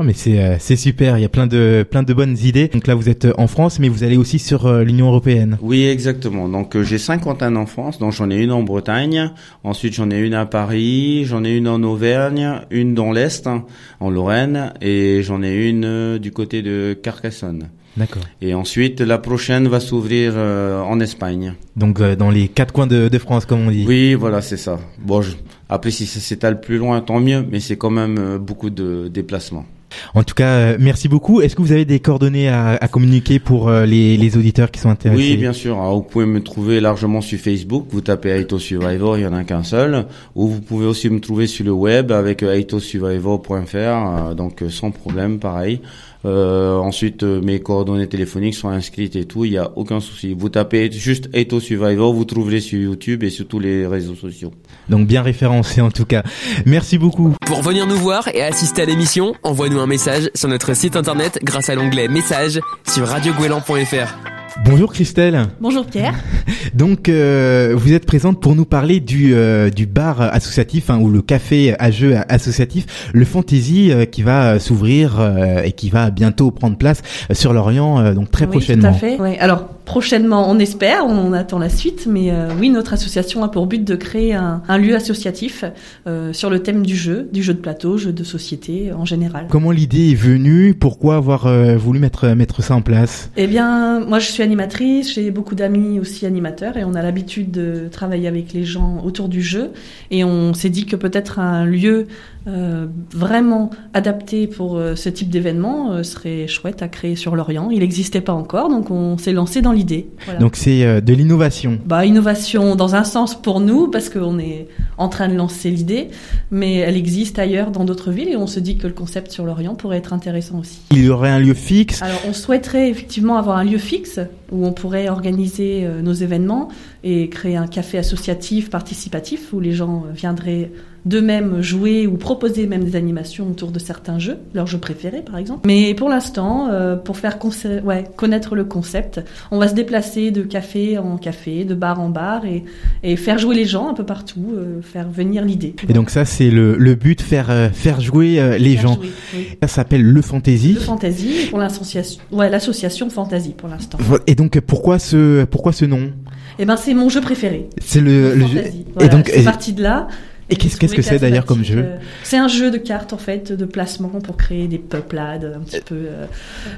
[0.00, 1.18] Oh, mais c'est euh, c'est super.
[1.18, 2.68] Il y a plein de plein de bonnes idées.
[2.68, 5.58] Donc là, vous êtes euh, en France, mais vous allez aussi sur euh, l'Union européenne.
[5.60, 6.48] Oui, exactement.
[6.48, 9.32] Donc euh, j'ai 50 ans en France, donc j'en ai une en Bretagne,
[9.64, 13.64] ensuite j'en ai une à Paris, j'en ai une en Auvergne, une dans l'Est, hein,
[13.98, 17.68] en Lorraine, et j'en ai une du côté de Carcassonne.
[17.96, 18.22] D'accord.
[18.40, 21.54] Et ensuite, la prochaine va s'ouvrir euh, en Espagne.
[21.74, 23.84] Donc euh, dans les quatre coins de, de France, comme on dit.
[23.88, 24.78] Oui, voilà, c'est ça.
[25.04, 25.32] Bon, je-
[25.68, 29.08] après, si ça s'étale plus loin, tant mieux, mais c'est quand même euh, beaucoup de
[29.12, 29.66] déplacements.
[30.14, 31.40] En tout cas, euh, merci beaucoup.
[31.40, 34.80] Est-ce que vous avez des coordonnées à, à communiquer pour euh, les, les auditeurs qui
[34.80, 35.78] sont intéressés Oui, bien sûr.
[35.78, 37.86] Alors, vous pouvez me trouver largement sur Facebook.
[37.90, 40.06] Vous tapez Aito Survivor, il y en a qu'un seul.
[40.34, 44.90] Ou vous pouvez aussi me trouver sur le web avec euh, aitosurvivor.fr, euh, donc sans
[44.90, 45.80] problème, pareil.
[46.24, 49.44] Euh, ensuite, euh, mes coordonnées téléphoniques sont inscrites et tout.
[49.44, 50.34] Il n'y a aucun souci.
[50.36, 54.52] Vous tapez juste Aito Survivor, vous trouverez sur YouTube et sur tous les réseaux sociaux.
[54.88, 56.22] Donc bien référencé en tout cas.
[56.66, 57.34] Merci beaucoup.
[57.46, 61.38] Pour venir nous voir et assister à l'émission, envoie-nous un message sur notre site internet
[61.42, 64.37] grâce à l'onglet Messages sur radioguelan.fr.
[64.64, 65.46] Bonjour Christelle.
[65.60, 66.14] Bonjour Pierre.
[66.74, 71.08] Donc euh, vous êtes présente pour nous parler du euh, du bar associatif hein, ou
[71.10, 76.10] le café à jeux associatif, le Fantasy euh, qui va s'ouvrir euh, et qui va
[76.10, 78.90] bientôt prendre place sur l'Orient euh, donc très Oui, prochainement.
[78.90, 79.20] Tout à fait.
[79.20, 79.38] Ouais.
[79.38, 83.66] Alors prochainement, on espère, on attend la suite, mais euh, oui, notre association a pour
[83.66, 85.64] but de créer un, un lieu associatif
[86.06, 89.46] euh, sur le thème du jeu, du jeu de plateau, jeu de société en général.
[89.48, 90.74] Comment l'idée est venue?
[90.74, 93.30] Pourquoi avoir euh, voulu mettre mettre ça en place?
[93.38, 97.50] Eh bien, moi je suis animatrice, j'ai beaucoup d'amis aussi animateurs et on a l'habitude
[97.50, 99.70] de travailler avec les gens autour du jeu
[100.10, 102.08] et on s'est dit que peut-être un lieu
[102.48, 107.68] euh, vraiment adapté pour euh, ce type d'événement euh, serait chouette à créer sur l'Orient.
[107.70, 110.08] Il n'existait pas encore, donc on s'est lancé dans l'idée.
[110.24, 110.40] Voilà.
[110.40, 111.78] Donc c'est de l'innovation.
[111.84, 116.08] Bah, innovation dans un sens pour nous, parce qu'on est en train de lancer l'idée,
[116.50, 119.44] mais elle existe ailleurs dans d'autres villes et on se dit que le concept sur
[119.44, 120.80] l'Orient pourrait être intéressant aussi.
[120.92, 122.00] Il y aurait un lieu fixe.
[122.02, 126.68] Alors, on souhaiterait effectivement avoir un lieu fixe où on pourrait organiser euh, nos événements
[127.04, 130.70] et créer un café associatif participatif où les gens euh, viendraient
[131.06, 135.38] d'eux-mêmes jouer ou proposer même des animations autour de certains jeux, leurs jeux préférés par
[135.38, 135.60] exemple.
[135.64, 137.38] Mais pour l'instant, euh, pour faire
[137.84, 142.08] ouais, connaître le concept, on va se déplacer de café en café, de bar en
[142.08, 142.64] bar et,
[143.04, 145.74] et faire jouer les gens un peu partout, euh, faire venir l'idée.
[145.88, 148.94] Et donc ça c'est le, le but faire euh, faire jouer les Faire gens.
[148.96, 149.46] jouer, oui.
[149.62, 150.72] Ça s'appelle le Fantasy.
[150.74, 153.98] Le fantasy pour l'association, ouais, l'association fantasy pour l'instant.
[154.26, 156.10] Et donc pourquoi ce pourquoi ce nom?
[156.58, 157.68] Eh ben c'est mon jeu préféré.
[157.84, 158.62] C'est le, le jeu.
[159.00, 160.08] Et donc c'est et- parti de là.
[160.50, 161.84] Et qu'est-ce- j'ai qu'est-ce que c'est d'ailleurs comme jeu?
[162.22, 165.82] C'est un jeu de cartes en fait, de placement pour créer des peuplades un petit
[165.82, 166.24] peu euh,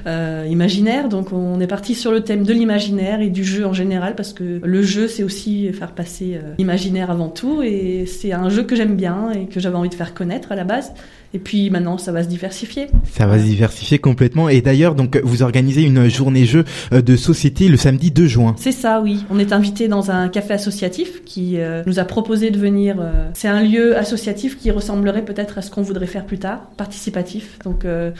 [0.07, 1.07] euh, imaginaires.
[1.07, 4.33] Donc on est parti sur le thème de l'imaginaire et du jeu en général parce
[4.33, 8.63] que le jeu c'est aussi faire passer euh, l'imaginaire avant tout et c'est un jeu
[8.63, 10.91] que j'aime bien et que j'avais envie de faire connaître à la base.
[11.33, 12.87] Et puis maintenant ça va se diversifier.
[13.11, 14.49] Ça va se diversifier complètement.
[14.49, 16.63] Et d'ailleurs, donc, vous organisez une journée jeu
[16.93, 18.55] euh, de société le samedi 2 juin.
[18.57, 19.25] C'est ça, oui.
[19.29, 22.97] On est invité dans un café associatif qui euh, nous a proposé de venir.
[22.99, 26.69] euh, c'est un lieu associatif qui ressemblerait peut-être à ce qu'on voudrait faire plus tard,
[26.77, 27.59] participatif.
[27.63, 28.11] Donc euh,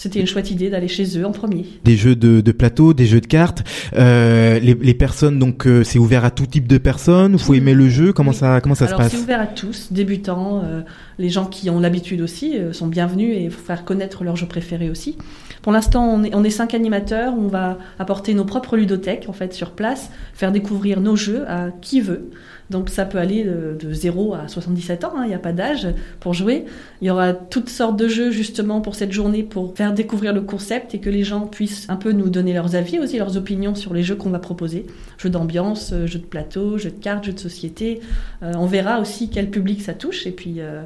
[0.00, 1.66] c'était une chouette idée d'aller chez eux en premier.
[1.84, 3.62] Des jeux de, de plateau, des jeux de cartes.
[3.98, 7.38] Euh, les, les personnes, donc, euh, c'est ouvert à tout type de personnes.
[7.38, 8.14] Faut aimer le jeu?
[8.14, 8.36] Comment Oui.
[8.36, 9.22] ça, comment ça Alors se c'est passe?
[9.22, 10.80] ouvert à tous, débutants, euh,
[11.18, 14.46] les gens qui ont l'habitude aussi euh, sont bienvenus et faut faire connaître leurs jeux
[14.46, 15.18] préférés aussi.
[15.60, 17.34] Pour l'instant, on est, on est cinq animateurs.
[17.36, 21.68] On va apporter nos propres ludothèques en fait sur place, faire découvrir nos jeux à
[21.82, 22.30] qui veut.
[22.70, 25.52] Donc ça peut aller de, de 0 à 77 ans, hein, il n'y a pas
[25.52, 25.88] d'âge
[26.20, 26.64] pour jouer.
[27.02, 30.40] Il y aura toutes sortes de jeux justement pour cette journée pour faire découvrir le
[30.40, 33.74] concept et que les gens puissent un peu nous donner leurs avis aussi, leurs opinions
[33.74, 34.86] sur les jeux qu'on va proposer.
[35.18, 38.00] Jeux d'ambiance, euh, jeux de plateau, jeux de cartes, jeux de société.
[38.42, 40.82] Euh, on verra aussi quel public ça touche et puis euh,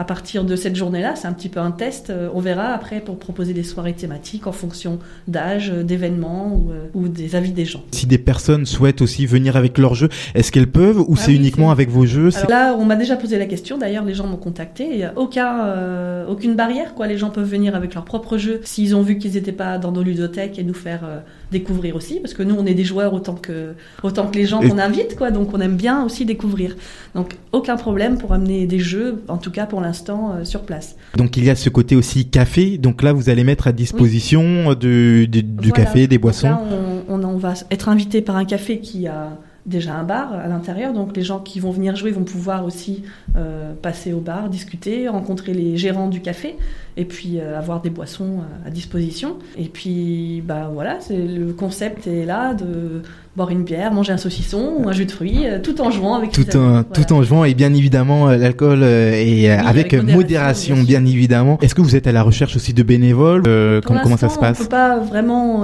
[0.00, 2.08] à partir de cette journée-là, c'est un petit peu un test.
[2.08, 6.72] euh, on verra après pour proposer des soirées thématiques en fonction d'âge, euh, d'événements ou,
[6.72, 7.82] euh, ou des avis des gens.
[7.90, 11.32] Si des personnes souhaitent aussi venir avec leurs jeux, est-ce qu'elles peuvent ou Ah c'est
[11.32, 13.76] oui, uniquement avec vos jeux Alors là, on m'a déjà posé la question.
[13.76, 14.88] D'ailleurs, les gens m'ont contacté.
[14.90, 16.94] Il n'y a aucun, euh, aucune barrière.
[16.94, 17.06] Quoi.
[17.06, 19.92] Les gens peuvent venir avec leur propre jeu s'ils ont vu qu'ils n'étaient pas dans
[19.92, 21.18] nos ludothèques et nous faire euh,
[21.50, 24.60] découvrir aussi, parce que nous, on est des joueurs autant que, autant que les gens
[24.60, 25.30] qu'on invite, quoi.
[25.30, 26.76] Donc, on aime bien aussi découvrir.
[27.14, 30.96] Donc, aucun problème pour amener des jeux, en tout cas pour l'instant, euh, sur place.
[31.16, 32.78] Donc, il y a ce côté aussi café.
[32.78, 36.48] Donc là, vous allez mettre à disposition du, du, café, des boissons.
[36.48, 36.62] Là,
[37.08, 40.92] on, on, va être invité par un café qui a déjà un bar à l'intérieur,
[40.92, 43.02] donc les gens qui vont venir jouer vont pouvoir aussi
[43.36, 46.56] euh, passer au bar, discuter, rencontrer les gérants du café
[46.96, 49.36] et puis euh, avoir des boissons euh, à disposition.
[49.56, 53.02] Et puis bah voilà, le concept est là de
[53.36, 56.32] boire une bière, manger un saucisson ou un jus de fruits, tout en jouant avec
[56.32, 61.56] tout en tout en jouant et bien évidemment l'alcool et avec, modération, bien évidemment.
[61.62, 63.44] Est-ce que vous êtes à la recherche aussi de bénévoles
[63.84, 65.62] comment, comment, ça se passe On peut pas vraiment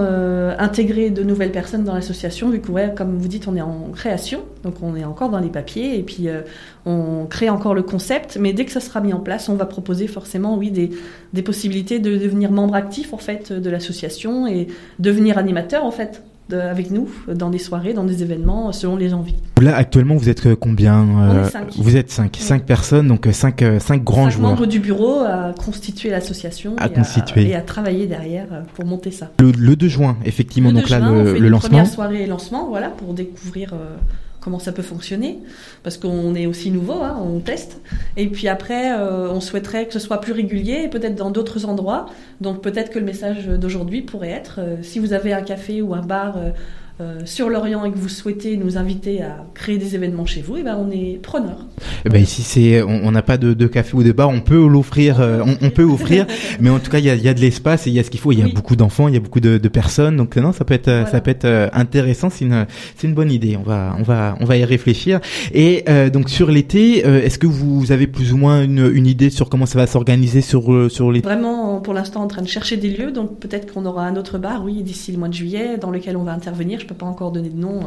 [0.59, 3.91] intégrer de nouvelles personnes dans l'association vu que ouais, comme vous dites on est en
[3.93, 6.29] création, donc on est encore dans les papiers et puis
[6.85, 9.67] on crée encore le concept, mais dès que ça sera mis en place, on va
[9.67, 10.91] proposer forcément, oui, des,
[11.33, 16.23] des possibilités de devenir membre actif en fait de l'association et devenir animateur en fait
[16.53, 19.35] avec nous dans des soirées, dans des événements, selon les envies.
[19.61, 21.75] Là, actuellement, vous êtes combien On est cinq.
[21.77, 24.51] Vous êtes cinq, cinq personnes, donc cinq, cinq grands cinq joueurs.
[24.51, 27.47] membres du bureau à constituer l'association à et, constituer.
[27.47, 29.31] À, et à travailler derrière pour monter ça.
[29.41, 31.69] Le, 2 juin, effectivement, le donc là, juin, le, on fait le lancement.
[31.69, 33.75] Première soirée lancement, voilà, pour découvrir
[34.47, 35.41] comment ça peut fonctionner,
[35.83, 37.81] parce qu'on est aussi nouveau, hein, on teste.
[38.17, 41.67] Et puis après, euh, on souhaiterait que ce soit plus régulier et peut-être dans d'autres
[41.67, 42.07] endroits.
[42.41, 45.95] Donc peut-être que le message d'aujourd'hui pourrait être, euh, si vous avez un café ou
[45.95, 46.37] un bar
[46.99, 50.57] euh, sur l'Orient et que vous souhaitez nous inviter à créer des événements chez vous,
[50.57, 51.67] et eh ben on est preneur.
[52.07, 54.67] Eh ben ici c'est on n'a pas de, de, café ou de bar, on peut
[54.67, 56.27] l'offrir, euh, on, peut offrir,
[56.61, 58.03] mais en tout cas il y a, y a, de l'espace et il y a
[58.03, 58.33] ce qu'il faut.
[58.33, 60.65] Il y a beaucoup d'enfants, il y a beaucoup de, de, personnes, donc non ça
[60.65, 62.31] peut être ça peut être euh, intéressant.
[62.31, 62.65] C'est une
[62.97, 63.59] c'est une bonne idée.
[63.59, 65.21] On va on va on va y réfléchir.
[65.53, 69.51] Et donc sur l'été, est-ce que vous avez plus ou moins une, une idée sur
[69.51, 72.89] comment ça va s'organiser sur sur les Vraiment pour l'instant en train de chercher des
[72.89, 75.91] lieux, donc peut-être qu'on aura un autre bar, oui, d'ici le mois de juillet, dans
[75.91, 77.81] lequel on va intervenir je peux pas encore donner de nom.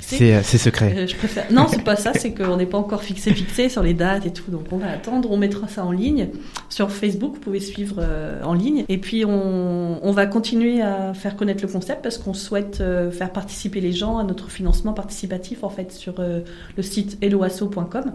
[0.00, 0.94] C'est C'est secret.
[0.96, 1.50] Euh, je préfère...
[1.50, 2.12] Non, c'est pas ça.
[2.14, 4.50] C'est qu'on n'est pas encore fixé fixé sur les dates et tout.
[4.50, 5.30] Donc on va attendre.
[5.30, 6.28] On mettra ça en ligne
[6.68, 7.34] sur Facebook.
[7.34, 8.84] Vous pouvez suivre euh, en ligne.
[8.88, 13.10] Et puis on, on, va continuer à faire connaître le concept parce qu'on souhaite euh,
[13.10, 18.12] faire participer les gens à notre financement participatif en fait sur le site helloasso.com.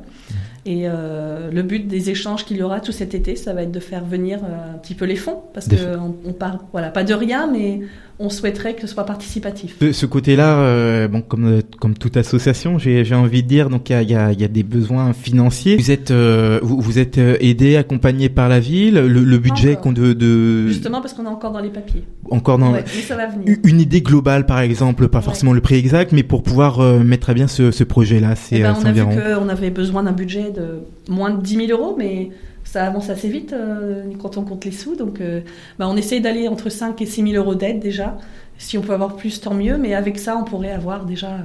[0.65, 3.80] Et le but des échanges qu'il y aura tout cet été, ça va être de
[3.80, 7.47] faire venir un petit peu les fonds parce qu'on on part voilà pas de rien,
[7.47, 7.82] mais
[8.19, 9.77] on souhaiterait que ce soit participatif.
[9.91, 13.95] Ce, côté-là, euh, bon, comme comme toute association, j'ai envie de dire, donc il y
[13.95, 15.77] a, y, a, y a, des besoins financiers.
[15.77, 18.95] Vous êtes euh, vous, vous, êtes euh, aidé, accompagné par la ville.
[18.95, 22.03] Le, le budget qu'on de, de justement parce qu'on est encore dans les papiers.
[22.32, 23.58] Encore dans ouais, mais ça va venir.
[23.63, 27.30] une idée globale, par exemple, pas forcément le prix exact, mais pour pouvoir euh, mettre
[27.30, 30.12] à bien ce, ce projet-là, c'est eh ben, on a vu qu'on avait besoin d'un
[30.12, 32.32] budget de moins de 10 000 euros, mais
[32.67, 34.95] ça avance assez vite euh, quand on compte les sous.
[34.95, 35.41] Donc, euh,
[35.80, 38.17] bah, on essaye d'aller entre 5 et 6 000 euros d'aide déjà.
[38.58, 39.77] Si on peut avoir plus, tant mieux.
[39.77, 41.41] Mais avec ça, on pourrait avoir déjà euh,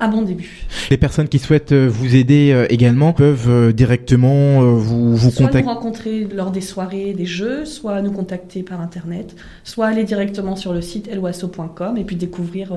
[0.00, 0.64] un bon début.
[0.90, 5.46] Les personnes qui souhaitent euh, vous aider euh, également peuvent euh, directement vous, vous soit
[5.46, 5.62] contacter.
[5.62, 10.56] nous rencontrer lors des soirées, des jeux, soit nous contacter par internet, soit aller directement
[10.56, 12.72] sur le site eloasso.com et puis découvrir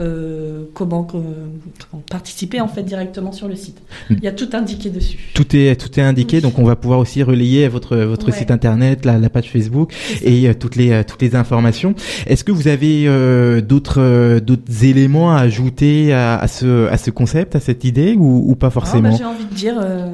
[0.00, 1.20] euh, comment, euh,
[2.10, 3.80] participer en fait directement sur le site.
[4.10, 5.30] Il y a tout indiqué dessus.
[5.34, 6.42] Tout est tout est indiqué, oui.
[6.42, 8.32] donc on va pouvoir aussi relayer votre votre ouais.
[8.32, 11.94] site internet, la, la page Facebook et toutes les toutes les informations.
[12.26, 13.04] Est-ce que vous avez
[13.62, 18.50] d'autres d'autres éléments à ajouter à, à ce, à ce concept, à cette idée ou,
[18.50, 20.08] ou pas forcément ah, bah, J'ai envie de dire, euh,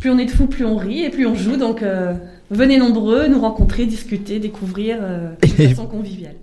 [0.00, 1.56] plus on est de fous, plus on rit et plus on joue.
[1.56, 2.14] Donc euh,
[2.50, 6.34] venez nombreux, nous rencontrer, discuter, découvrir euh, de façon conviviale.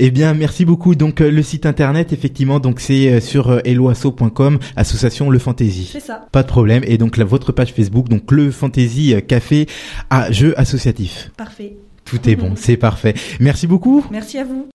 [0.00, 0.96] Eh bien, merci beaucoup.
[0.96, 5.88] Donc, le site internet, effectivement, donc c'est sur eloasso.com, association Le Fantasy.
[5.92, 6.26] C'est ça.
[6.32, 6.82] Pas de problème.
[6.88, 9.66] Et donc, la, votre page Facebook, donc Le Fantasy Café
[10.10, 11.30] à jeu associatif.
[11.36, 11.76] Parfait.
[12.04, 13.14] Tout est bon, c'est parfait.
[13.38, 14.04] Merci beaucoup.
[14.10, 14.66] Merci à vous.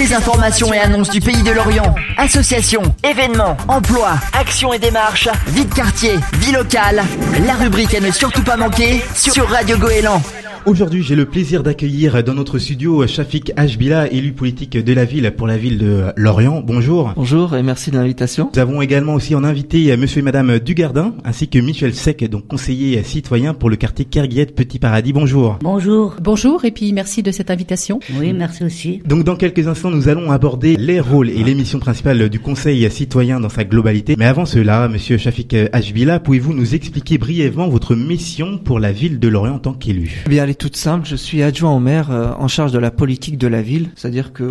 [0.00, 5.28] Toutes les informations et annonces du pays de l'Orient, associations, événements, emplois, actions et démarches,
[5.48, 7.02] vie de quartier, vie locale,
[7.44, 10.22] la rubrique à ne surtout pas manquer sur Radio Goéland.
[10.66, 15.32] Aujourd'hui, j'ai le plaisir d'accueillir dans notre studio Shafik Hbila, élu politique de la ville
[15.34, 16.60] pour la ville de Lorient.
[16.60, 17.14] Bonjour.
[17.16, 18.50] Bonjour et merci de l'invitation.
[18.54, 22.46] Nous avons également aussi en invité monsieur et madame Dugardin, ainsi que Michel Sec, donc
[22.46, 25.14] conseiller citoyen pour le quartier Kerguiette Petit Paradis.
[25.14, 25.58] Bonjour.
[25.62, 26.16] Bonjour.
[26.20, 27.98] Bonjour et puis merci de cette invitation.
[28.18, 29.00] Oui, merci aussi.
[29.06, 33.40] Donc dans quelques instants, nous allons aborder les rôles et l'émission principale du conseil citoyen
[33.40, 34.14] dans sa globalité.
[34.16, 39.18] Mais avant cela, monsieur Shafik Hbila, pouvez-vous nous expliquer brièvement votre mission pour la ville
[39.18, 40.24] de Lorient en tant qu'élu?
[40.28, 41.06] Bien, elle est toute simple.
[41.06, 43.90] Je suis adjoint au maire euh, en charge de la politique de la ville.
[43.96, 44.48] C'est-à-dire que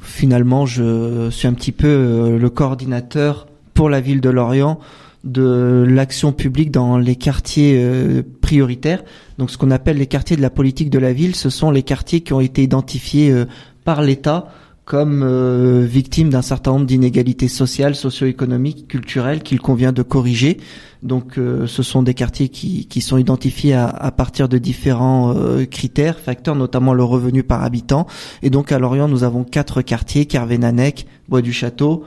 [0.00, 4.80] finalement, je suis un petit peu euh, le coordinateur pour la ville de Lorient
[5.24, 9.02] de l'action publique dans les quartiers euh, prioritaires.
[9.38, 11.82] Donc ce qu'on appelle les quartiers de la politique de la ville, ce sont les
[11.82, 13.44] quartiers qui ont été identifiés euh,
[13.84, 14.48] par l'État
[14.86, 20.56] comme euh, victimes d'un certain nombre d'inégalités sociales, socio-économiques, culturelles qu'il convient de corriger.
[21.02, 25.34] Donc ce sont des quartiers qui, qui sont identifiés à, à partir de différents
[25.70, 28.06] critères, facteurs, notamment le revenu par habitant.
[28.42, 32.04] Et donc à Lorient, nous avons quatre quartiers, Kervénanec, Bois du Château,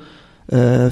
[0.53, 0.89] euh,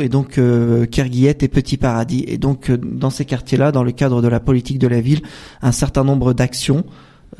[0.00, 2.24] et donc euh, Kerguillette et Petit Paradis.
[2.26, 5.22] Et donc euh, dans ces quartiers-là, dans le cadre de la politique de la ville,
[5.62, 6.84] un certain nombre d'actions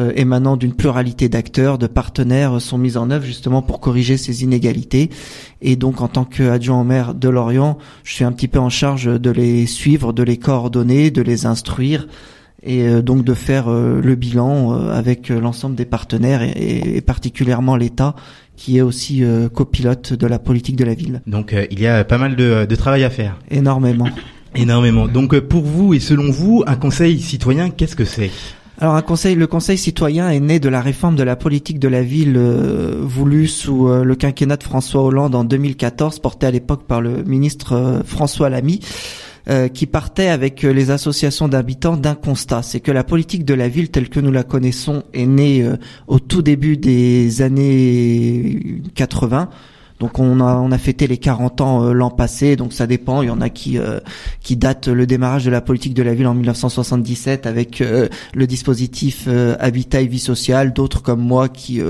[0.01, 4.43] euh, émanant d'une pluralité d'acteurs, de partenaires sont mises en œuvre justement pour corriger ces
[4.43, 5.11] inégalités.
[5.63, 8.71] Et donc en tant qu'adjoint au maire de Lorient, je suis un petit peu en
[8.71, 12.07] charge de les suivre, de les coordonner, de les instruire
[12.67, 18.15] et donc de faire le bilan avec l'ensemble des partenaires et particulièrement l'État
[18.57, 21.23] qui est aussi euh, copilote de la politique de la ville.
[21.27, 23.39] Donc euh, il y a pas mal de, de travail à faire.
[23.51, 24.09] Énormément.
[24.55, 25.09] Énormément.
[25.09, 28.31] Donc euh, pour vous et selon vous, un conseil citoyen, qu'est-ce que c'est?
[28.79, 31.87] Alors un conseil, le conseil citoyen est né de la réforme de la politique de
[31.87, 32.37] la ville
[33.03, 38.03] voulue sous le quinquennat de François Hollande en 2014, portée à l'époque par le ministre
[38.05, 38.81] François Lamy.
[39.47, 43.53] Euh, qui partait avec euh, les associations d'habitants d'un constat, c'est que la politique de
[43.53, 45.77] la ville telle que nous la connaissons est née euh,
[46.07, 49.51] au tout début des années 80
[50.05, 53.23] donc on a on a fêté les 40 ans euh, l'an passé, donc ça dépend.
[53.23, 54.01] Il y en a qui euh,
[54.43, 58.47] qui datent le démarrage de la politique de la ville en 1977 avec euh, le
[58.47, 59.27] dispositif
[59.59, 60.75] habitat et vie sociale.
[60.75, 61.81] D'autres comme moi qui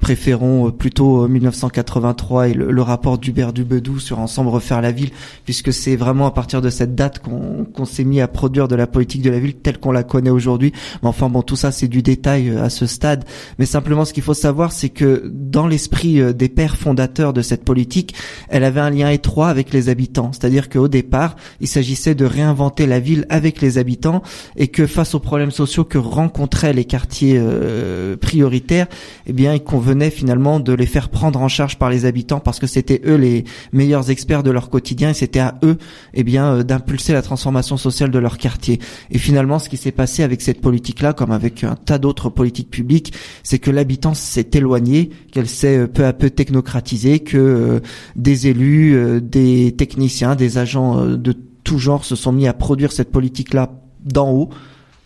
[0.00, 5.10] préférons plutôt 1983 et le, rapport d'Hubert Dubedou sur Ensemble refaire la ville,
[5.44, 8.76] puisque c'est vraiment à partir de cette date qu'on qu'on s'est mis à produire de
[8.76, 10.72] la politique de la ville telle qu'on la connaît aujourd'hui.
[11.02, 13.26] Mais enfin bon, tout ça c'est du détail à ce stade.
[13.58, 17.57] Mais simplement ce qu'il faut savoir, c'est que dans l'esprit des pères fondateurs de cette
[17.64, 18.14] politique,
[18.48, 20.30] elle avait un lien étroit avec les habitants.
[20.32, 24.22] C'est-à-dire qu'au départ, il s'agissait de réinventer la ville avec les habitants
[24.56, 28.86] et que face aux problèmes sociaux que rencontraient les quartiers euh, prioritaires,
[29.26, 32.58] eh bien, il convenait finalement de les faire prendre en charge par les habitants parce
[32.58, 35.78] que c'était eux les meilleurs experts de leur quotidien et c'était à eux,
[36.14, 38.80] eh bien, euh, d'impulser la transformation sociale de leur quartier.
[39.10, 42.70] Et finalement, ce qui s'est passé avec cette politique-là, comme avec un tas d'autres politiques
[42.70, 47.80] publiques, c'est que l'habitant s'est éloigné, qu'elle s'est euh, peu à peu technocratisée, que euh,
[48.16, 52.52] des élus, euh, des techniciens, des agents euh, de tout genre se sont mis à
[52.52, 53.70] produire cette politique-là
[54.04, 54.48] d'en haut,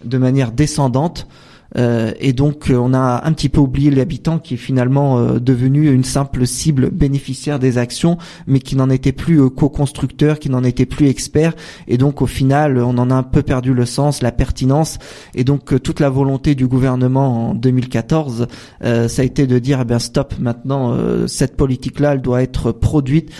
[0.05, 1.27] de manière descendante.
[1.75, 6.47] Et donc on a un petit peu oublié l'habitant qui est finalement devenu une simple
[6.47, 11.55] cible bénéficiaire des actions, mais qui n'en était plus co-constructeur, qui n'en était plus expert.
[11.89, 14.99] Et donc au final, on en a un peu perdu le sens, la pertinence.
[15.35, 18.47] Et donc toute la volonté du gouvernement en 2014,
[18.83, 23.31] ça a été de dire, eh bien stop, maintenant cette politique-là, elle doit être produite,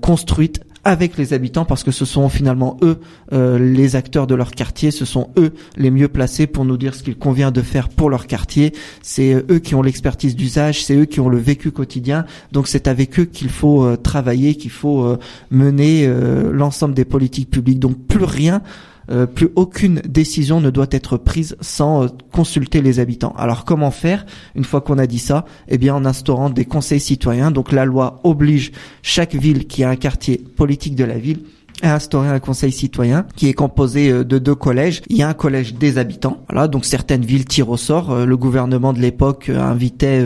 [0.00, 2.98] construite avec les habitants parce que ce sont finalement eux
[3.32, 6.94] euh, les acteurs de leur quartier, ce sont eux les mieux placés pour nous dire
[6.94, 10.96] ce qu'il convient de faire pour leur quartier, c'est eux qui ont l'expertise d'usage, c'est
[10.96, 14.70] eux qui ont le vécu quotidien, donc c'est avec eux qu'il faut euh, travailler, qu'il
[14.70, 15.18] faut euh,
[15.50, 16.08] mener
[16.52, 17.78] l'ensemble des politiques publiques.
[17.78, 18.62] Donc plus rien
[19.10, 23.34] euh, plus aucune décision ne doit être prise sans euh, consulter les habitants.
[23.36, 25.44] Alors comment faire une fois qu'on a dit ça?
[25.68, 27.50] Eh bien en instaurant des conseils citoyens.
[27.50, 31.42] Donc la loi oblige chaque ville qui a un quartier politique de la ville
[31.82, 35.02] à instaurer un conseil citoyen qui est composé euh, de deux collèges.
[35.08, 36.38] Il y a un collège des habitants.
[36.48, 38.14] Voilà, donc certaines villes tirent au sort.
[38.14, 40.22] Le gouvernement de l'époque invitait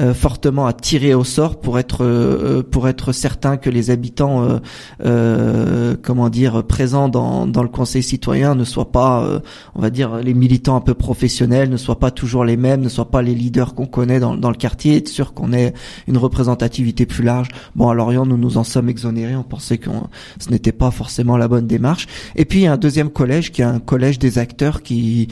[0.00, 4.60] euh, fortement à tirer au sort pour être euh, pour être certain que les habitants
[5.04, 9.42] euh, comment dire présents dans dans le conseil citoyen ne soient pas
[9.74, 12.88] on va dire les militants un peu professionnels ne soient pas toujours les mêmes ne
[12.88, 15.74] soient pas les leaders qu'on connaît dans dans le quartier être sûr qu'on ait
[16.06, 19.90] une représentativité plus large bon à Lorient nous nous en sommes exonérés on pensait que
[20.38, 22.06] ce n'était pas forcément la bonne démarche
[22.36, 25.28] et puis il y a un deuxième collège qui est un collège des acteurs qui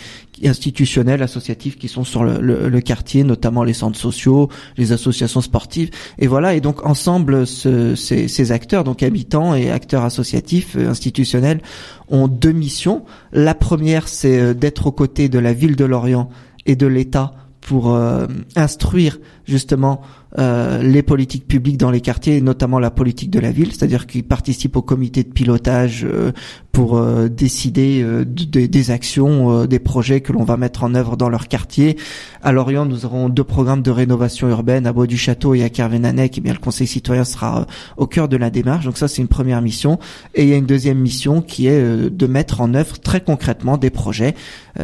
[0.46, 5.90] institutionnels, associatifs qui sont sur le, quartier, notamment les centres sociaux, les associations sportives.
[6.18, 10.90] Et voilà, et donc ensemble, ce, ces, ces, acteurs, donc habitants et acteurs associatifs, euh,
[10.90, 11.60] institutionnels,
[12.08, 13.04] ont deux missions.
[13.32, 16.28] La première, c'est euh, d'être aux côtés de la ville de Lorient
[16.66, 20.02] et de l'État pour euh, instruire justement
[20.38, 24.24] euh, les politiques publiques dans les quartiers, notamment la politique de la ville, c'est-à-dire qu'ils
[24.24, 26.32] participent au comité de pilotage euh,
[26.70, 31.48] pour euh, décider des actions, des projets que l'on va mettre en œuvre dans leur
[31.48, 31.96] quartier.
[32.42, 35.70] À Lorient, nous aurons deux programmes de rénovation urbaine à Bois du Château et à
[35.70, 36.36] Kervénanec.
[36.36, 38.84] Et eh bien, le Conseil citoyen sera au cœur de la démarche.
[38.84, 39.98] Donc ça, c'est une première mission.
[40.34, 43.76] Et il y a une deuxième mission qui est de mettre en œuvre très concrètement
[43.76, 44.34] des projets.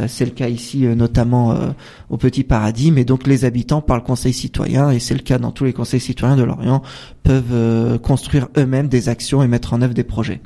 [0.07, 1.55] c'est le cas ici, notamment
[2.09, 5.25] au Petit Paradis, mais donc les habitants par le Conseil citoyen, et c'est le cas
[5.35, 6.81] cas dans tous les conseils citoyens de Lorient,
[7.23, 10.39] peuvent euh, construire eux-mêmes des actions et mettre en œuvre des projets.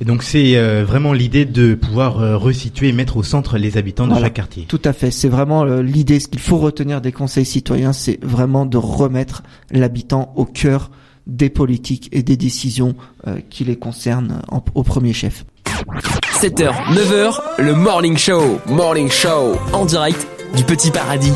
[0.00, 3.76] Et donc c'est euh, vraiment l'idée de pouvoir euh, resituer et mettre au centre les
[3.76, 4.26] habitants de Voilà.
[4.26, 4.64] chaque quartier.
[4.68, 5.10] Tout à fait.
[5.12, 6.18] C'est vraiment euh, l'idée.
[6.20, 10.90] Ce qu'il faut retenir des conseils citoyens, c'est vraiment de remettre l'habitant au cœur
[11.26, 12.94] des politiques et des décisions
[13.26, 15.44] euh, qui les concernent en- au premier chef.
[16.40, 18.58] 7h, 9h, le Morning Show.
[18.68, 21.32] Morning Show en direct du Petit Paradis.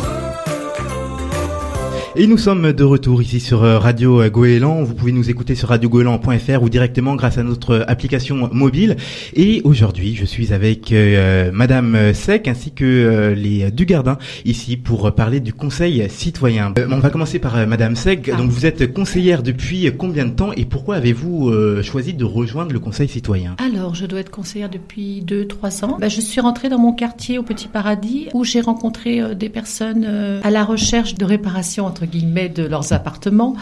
[2.21, 4.83] Et nous sommes de retour ici sur euh, Radio euh, Goéland.
[4.83, 8.97] Vous pouvez nous écouter sur radiogoéland.fr ou directement grâce à notre euh, application mobile.
[9.37, 15.15] Et aujourd'hui, je suis avec euh, Madame Sec ainsi que euh, les Dugardin ici pour
[15.15, 16.75] parler du Conseil citoyen.
[16.77, 18.29] Euh, on va commencer par Madame Sec.
[18.35, 18.37] Ah.
[18.37, 21.53] Donc vous êtes conseillère depuis combien de temps et pourquoi avez-vous
[21.85, 23.55] choisi de rejoindre le Conseil citoyen?
[23.65, 25.99] Alors, je dois être conseillère depuis 2-3 ans.
[26.01, 30.41] Bah, je suis rentrée dans mon quartier au Petit Paradis où j'ai rencontré des personnes
[30.43, 32.08] à la recherche de réparation, entre
[32.49, 33.55] de leurs appartements.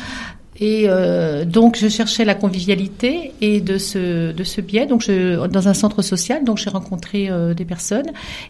[0.60, 5.46] Et euh, donc je cherchais la convivialité et de ce de ce biais donc je
[5.48, 8.06] dans un centre social donc j'ai rencontré euh, des personnes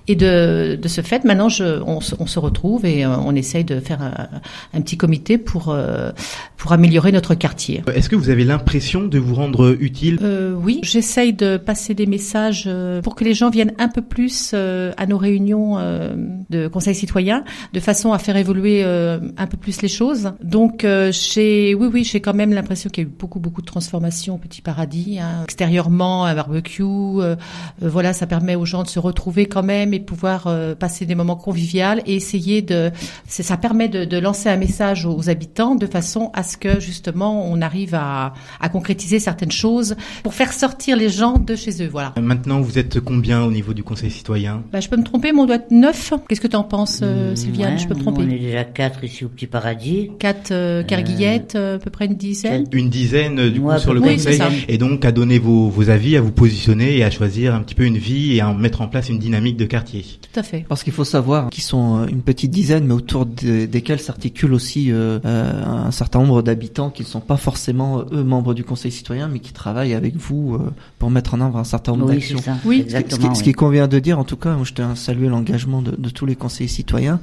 [0.06, 3.34] et de de ce fait maintenant je on, se- on se retrouve et euh, on
[3.34, 4.28] essaye de faire un,
[4.74, 6.10] un petit comité pour euh,
[6.56, 7.82] pour améliorer notre quartier.
[7.94, 10.18] Est-ce que vous avez l'impression de vous rendre utile?
[10.22, 12.68] Euh, oui, j'essaye de passer des messages
[13.02, 16.14] pour que les gens viennent un peu plus euh, à nos réunions euh,
[16.50, 20.32] de conseil citoyen, de façon à faire évoluer euh, un peu plus les choses.
[20.42, 23.60] Donc, euh, j'ai, oui, oui, j'ai quand même l'impression qu'il y a eu beaucoup, beaucoup
[23.60, 25.18] de transformations au Petit Paradis.
[25.20, 25.44] Hein.
[25.44, 27.36] Extérieurement, un barbecue, euh, euh,
[27.82, 31.14] voilà, ça permet aux gens de se retrouver quand même et pouvoir euh, passer des
[31.14, 31.66] moments conviviaux
[32.06, 32.90] et essayer de,
[33.26, 36.80] c'est, ça permet de, de lancer un message aux habitants de façon à ce que
[36.80, 41.82] justement on arrive à, à concrétiser certaines choses pour faire sortir les gens de chez
[41.82, 41.88] eux.
[41.90, 42.14] Voilà.
[42.20, 44.62] Maintenant, vous êtes combien au niveau du Conseil citoyen?
[44.72, 46.12] Bah, je peux me tromper, mais on doit être neuf.
[46.28, 47.74] Qu'est-ce que tu en penses, euh, Sylviane?
[47.74, 50.10] Ouais, Je peux me tromper On est déjà quatre ici au Petit Paradis.
[50.18, 52.66] Quatre euh, carguillettes, euh, à peu près une dizaine.
[52.72, 55.88] Une dizaine du Ouais, coup sur le oui, conseil et donc à donner vos, vos
[55.88, 58.80] avis, à vous positionner et à choisir un petit peu une vie et à mettre
[58.80, 60.04] en place une dynamique de quartier.
[60.32, 60.64] Tout à fait.
[60.68, 64.52] Parce qu'il faut savoir qu'ils sont euh, une petite dizaine, mais autour de- desquels s'articulent
[64.54, 68.64] aussi euh, euh, un certain nombre d'habitants qui ne sont pas forcément eux membres du
[68.64, 72.06] Conseil citoyen, mais qui travaillent avec vous euh, pour mettre en œuvre un certain nombre
[72.10, 72.40] Oui, d'actions.
[72.64, 72.78] Oui.
[72.78, 73.34] Ce qui- ce exactement.
[73.36, 75.94] ce qui convient de dire, en tout cas, moi, je tiens à saluer l'engagement de,
[75.96, 77.20] de tous les conseillers citoyens,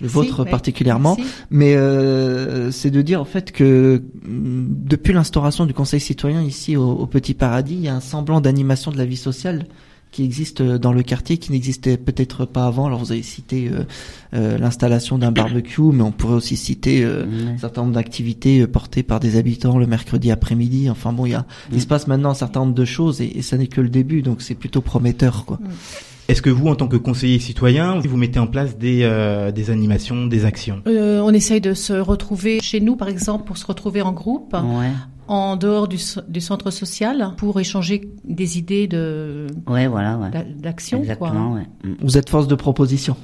[0.00, 1.16] le vôtre particulièrement,
[1.50, 6.76] mais euh, c'est de dire en fait que mm, depuis l'instauration du Conseil citoyen ici
[6.76, 9.66] au, au Petit Paradis, il y a un semblant d'animation de la vie sociale
[10.12, 12.86] qui existe euh, dans le quartier, qui n'existait peut-être pas avant.
[12.86, 13.84] Alors vous avez cité euh,
[14.34, 17.24] euh, l'installation d'un barbecue, mais on pourrait aussi citer euh,
[17.54, 20.88] un certain nombre d'activités euh, portées par des habitants le mercredi après-midi.
[20.88, 23.38] Enfin bon, il y a, il se passe maintenant un certain nombre de choses et,
[23.38, 25.58] et ça n'est que le début, donc c'est plutôt prometteur quoi.
[26.28, 29.70] Est-ce que vous, en tant que conseiller citoyen, vous mettez en place des, euh, des
[29.70, 30.82] animations, des actions?
[30.88, 34.52] Euh, on essaye de se retrouver chez nous, par exemple, pour se retrouver en groupe,
[34.54, 34.90] Ouais.
[35.28, 35.98] En dehors du,
[36.28, 40.30] du centre social, pour échanger des idées de Ouais, voilà, ouais.
[40.30, 40.98] d'a- d'action.
[40.98, 41.04] quoi.
[41.04, 41.66] Exactement, ouais.
[41.84, 41.94] Mm.
[42.02, 43.16] Vous êtes force de proposition.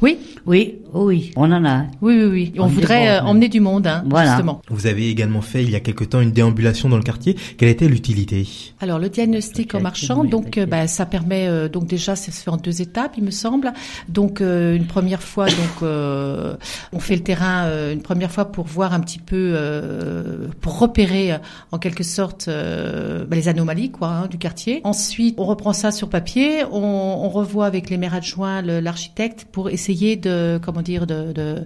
[0.00, 1.84] Oui, Oui, oh oui, on en a.
[2.00, 2.52] oui, oui, oui.
[2.58, 4.30] On, On voudrait euh, bon, emmener du monde, hein, Voilà.
[4.30, 4.60] justement.
[4.68, 7.36] Vous avez également fait il y a quelque temps une déambulation dans le quartier.
[7.58, 8.46] Quelle était l'utilité?
[8.80, 12.32] Alors le diagnostic en marchand, oui, donc euh, bah, ça permet euh, donc déjà ça
[12.32, 13.72] se fait en deux étapes, il me semble.
[14.08, 16.56] Donc euh, une première fois, donc euh,
[16.92, 20.78] on fait le terrain euh, une première fois pour voir un petit peu, euh, pour
[20.80, 21.38] repérer euh,
[21.70, 24.80] en quelque sorte euh, bah, les anomalies quoi hein, du quartier.
[24.84, 29.70] Ensuite, on reprend ça sur papier, on, on revoit avec les maires adjoints, l'architecte pour
[29.70, 31.64] essayer de comment dire de de-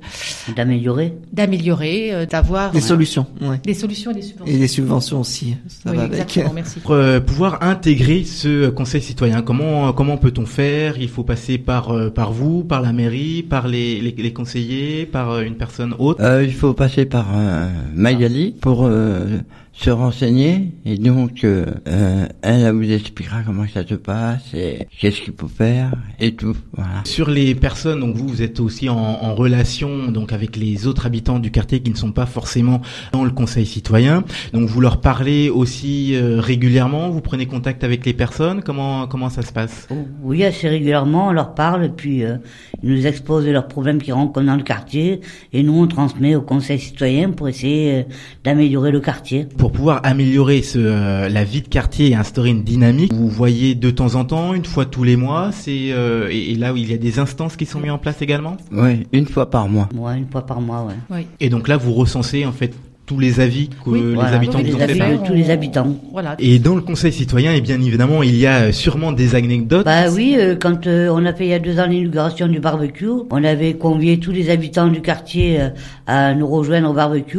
[0.55, 1.15] D'améliorer.
[1.33, 3.61] d'améliorer, euh, d'avoir Des euh, solutions, ouais.
[3.65, 4.55] des solutions et des subventions.
[4.55, 5.57] Et des subventions aussi.
[5.69, 6.39] Ça oui, va avec.
[6.55, 6.81] merci.
[6.81, 10.99] Pour euh, pouvoir intégrer ce conseil citoyen, comment comment peut-on faire?
[10.99, 15.07] Il faut passer par euh, par vous, par la mairie, par les, les, les conseillers,
[15.07, 16.23] par euh, une personne autre?
[16.23, 19.39] Euh, il faut passer par euh, Magali pour euh,
[19.79, 24.87] se renseigner et donc euh, euh, elle, elle vous expliquera comment ça se passe et
[24.99, 26.57] qu'est-ce qu'il faut faire et tout.
[26.73, 27.03] Voilà.
[27.05, 31.05] Sur les personnes, donc vous, vous êtes aussi en, en relation donc avec les autres
[31.07, 32.81] habitants du quartier qui ne sont pas forcément
[33.13, 34.25] dans le conseil citoyen.
[34.55, 37.11] Donc vous leur parlez aussi euh, régulièrement.
[37.11, 38.63] Vous prenez contact avec les personnes.
[38.63, 39.87] Comment comment ça se passe?
[39.91, 42.37] Oh, Oui, assez régulièrement, on leur parle, et puis euh,
[42.83, 45.21] ils nous exposent leurs problèmes qu'ils rencontrent dans le quartier,
[45.53, 48.03] et nous, on transmet au conseil citoyen pour essayer euh,
[48.45, 49.47] d'améliorer le quartier.
[49.59, 53.75] Pour pouvoir améliorer ce, euh, la vie de quartier et instaurer une dynamique, vous voyez
[53.75, 56.77] de temps en temps, une fois tous les mois, c'est euh, et, et là où
[56.77, 58.57] il y a des instances qui sont mises en place également?
[58.73, 59.89] Oui, une fois par mois.
[59.95, 60.95] Ouais, une fois par mois, ouais.
[61.11, 61.27] Oui.
[61.41, 62.75] Et donc là, vous recensez en fait
[63.07, 65.51] tous les avis que Oui, les Voilà, habitants tous les ont fait avis tous les
[65.51, 65.97] habitants.
[66.13, 66.35] Voilà.
[66.41, 69.85] Et dans le conseil citoyen, et bien évidemment, il y a euh, sûrement des anecdotes.
[69.87, 72.59] Bah oui, euh, quand euh, on a fait il y a deux ans l'inauguration du
[72.61, 75.69] barbecue, on avait convié tous les habitants du quartier euh,
[76.07, 77.39] à nous rejoindre au barbecue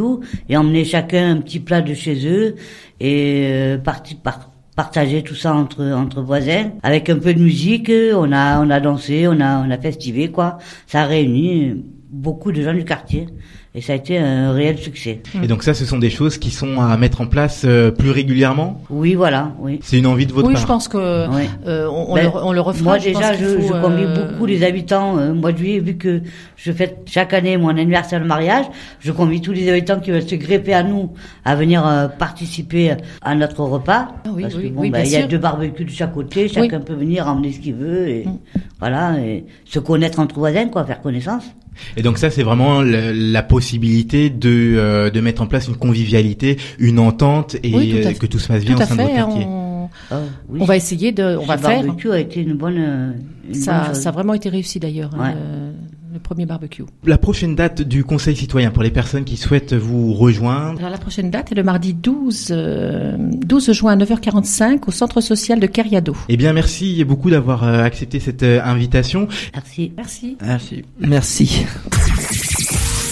[0.49, 2.55] et emmener chacun un petit plat de chez eux
[2.99, 7.91] et euh, parti, par- partager tout ça entre entre voisins avec un peu de musique.
[8.15, 10.59] On a on a dansé, on a on a festivé quoi.
[10.85, 13.27] Ça a réuni beaucoup de gens du quartier
[13.75, 15.21] et ça a été un réel succès.
[15.43, 18.09] Et donc ça, ce sont des choses qui sont à mettre en place euh, plus
[18.11, 18.81] régulièrement?
[18.89, 19.79] Oui, voilà, oui.
[19.83, 20.61] C'est une envie de votre Oui, part?
[20.61, 22.83] je pense que euh, on, on Ben, le, on le refera.
[22.83, 26.21] Moi déjà, je, faut, je convie euh, beaucoup les habitants euh, de juillet, vu que
[26.55, 28.65] je fête chaque année mon anniversaire de mariage.
[28.99, 31.11] Je convie tous les habitants qui veulent se greffer à nous
[31.45, 34.07] à venir euh, participer à notre repas.
[34.25, 36.13] Ah oui, parce oui, que bon, oui, bien il y a deux barbecues de chaque
[36.13, 38.37] côté, chacun peut venir emmener ce qu'il veut et Mm.
[38.79, 41.43] voilà, et se connaître entre voisins, quoi, faire connaissance.
[41.95, 45.75] Et donc ça, c'est vraiment le- la possibilité de euh, de mettre en place une
[45.75, 48.13] convivialité, une entente et Oui, tout euh, fait.
[48.15, 49.17] que tout se passe bien Tout au sein de votre fait.
[49.17, 49.45] quartier.
[49.47, 50.19] On, Ah,
[50.49, 50.59] oui.
[50.61, 51.83] on va essayer de, on va faire.
[51.83, 53.11] barbecue a été une bonne, euh,
[53.45, 53.99] une bonne Ça, chose.
[54.01, 55.33] ça a vraiment été réussi d'ailleurs, hein, Ouais.
[55.33, 55.86] le,
[56.17, 56.83] le premier barbecue.
[57.05, 60.79] La prochaine date du Conseil citoyen pour les personnes qui souhaitent vous rejoindre.
[60.79, 65.21] Alors la prochaine date est le mardi 12, euh, 12 juin à 9h45 au centre
[65.21, 66.15] social de Cariado.
[66.27, 69.27] Eh bien, merci beaucoup d'avoir euh, accepté cette euh, invitation.
[69.53, 69.93] Merci.
[69.95, 70.37] Merci.
[70.41, 70.83] Merci.
[70.99, 71.65] Merci.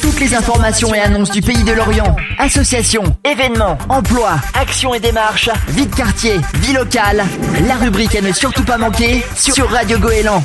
[0.02, 5.50] Toutes les informations et annonces du pays de l'Orient, associations, événements, emplois, actions et démarches,
[5.70, 7.24] vie de quartier, vie locale,
[7.68, 10.44] la rubrique à ne surtout pas manquer sur Radio Goéland.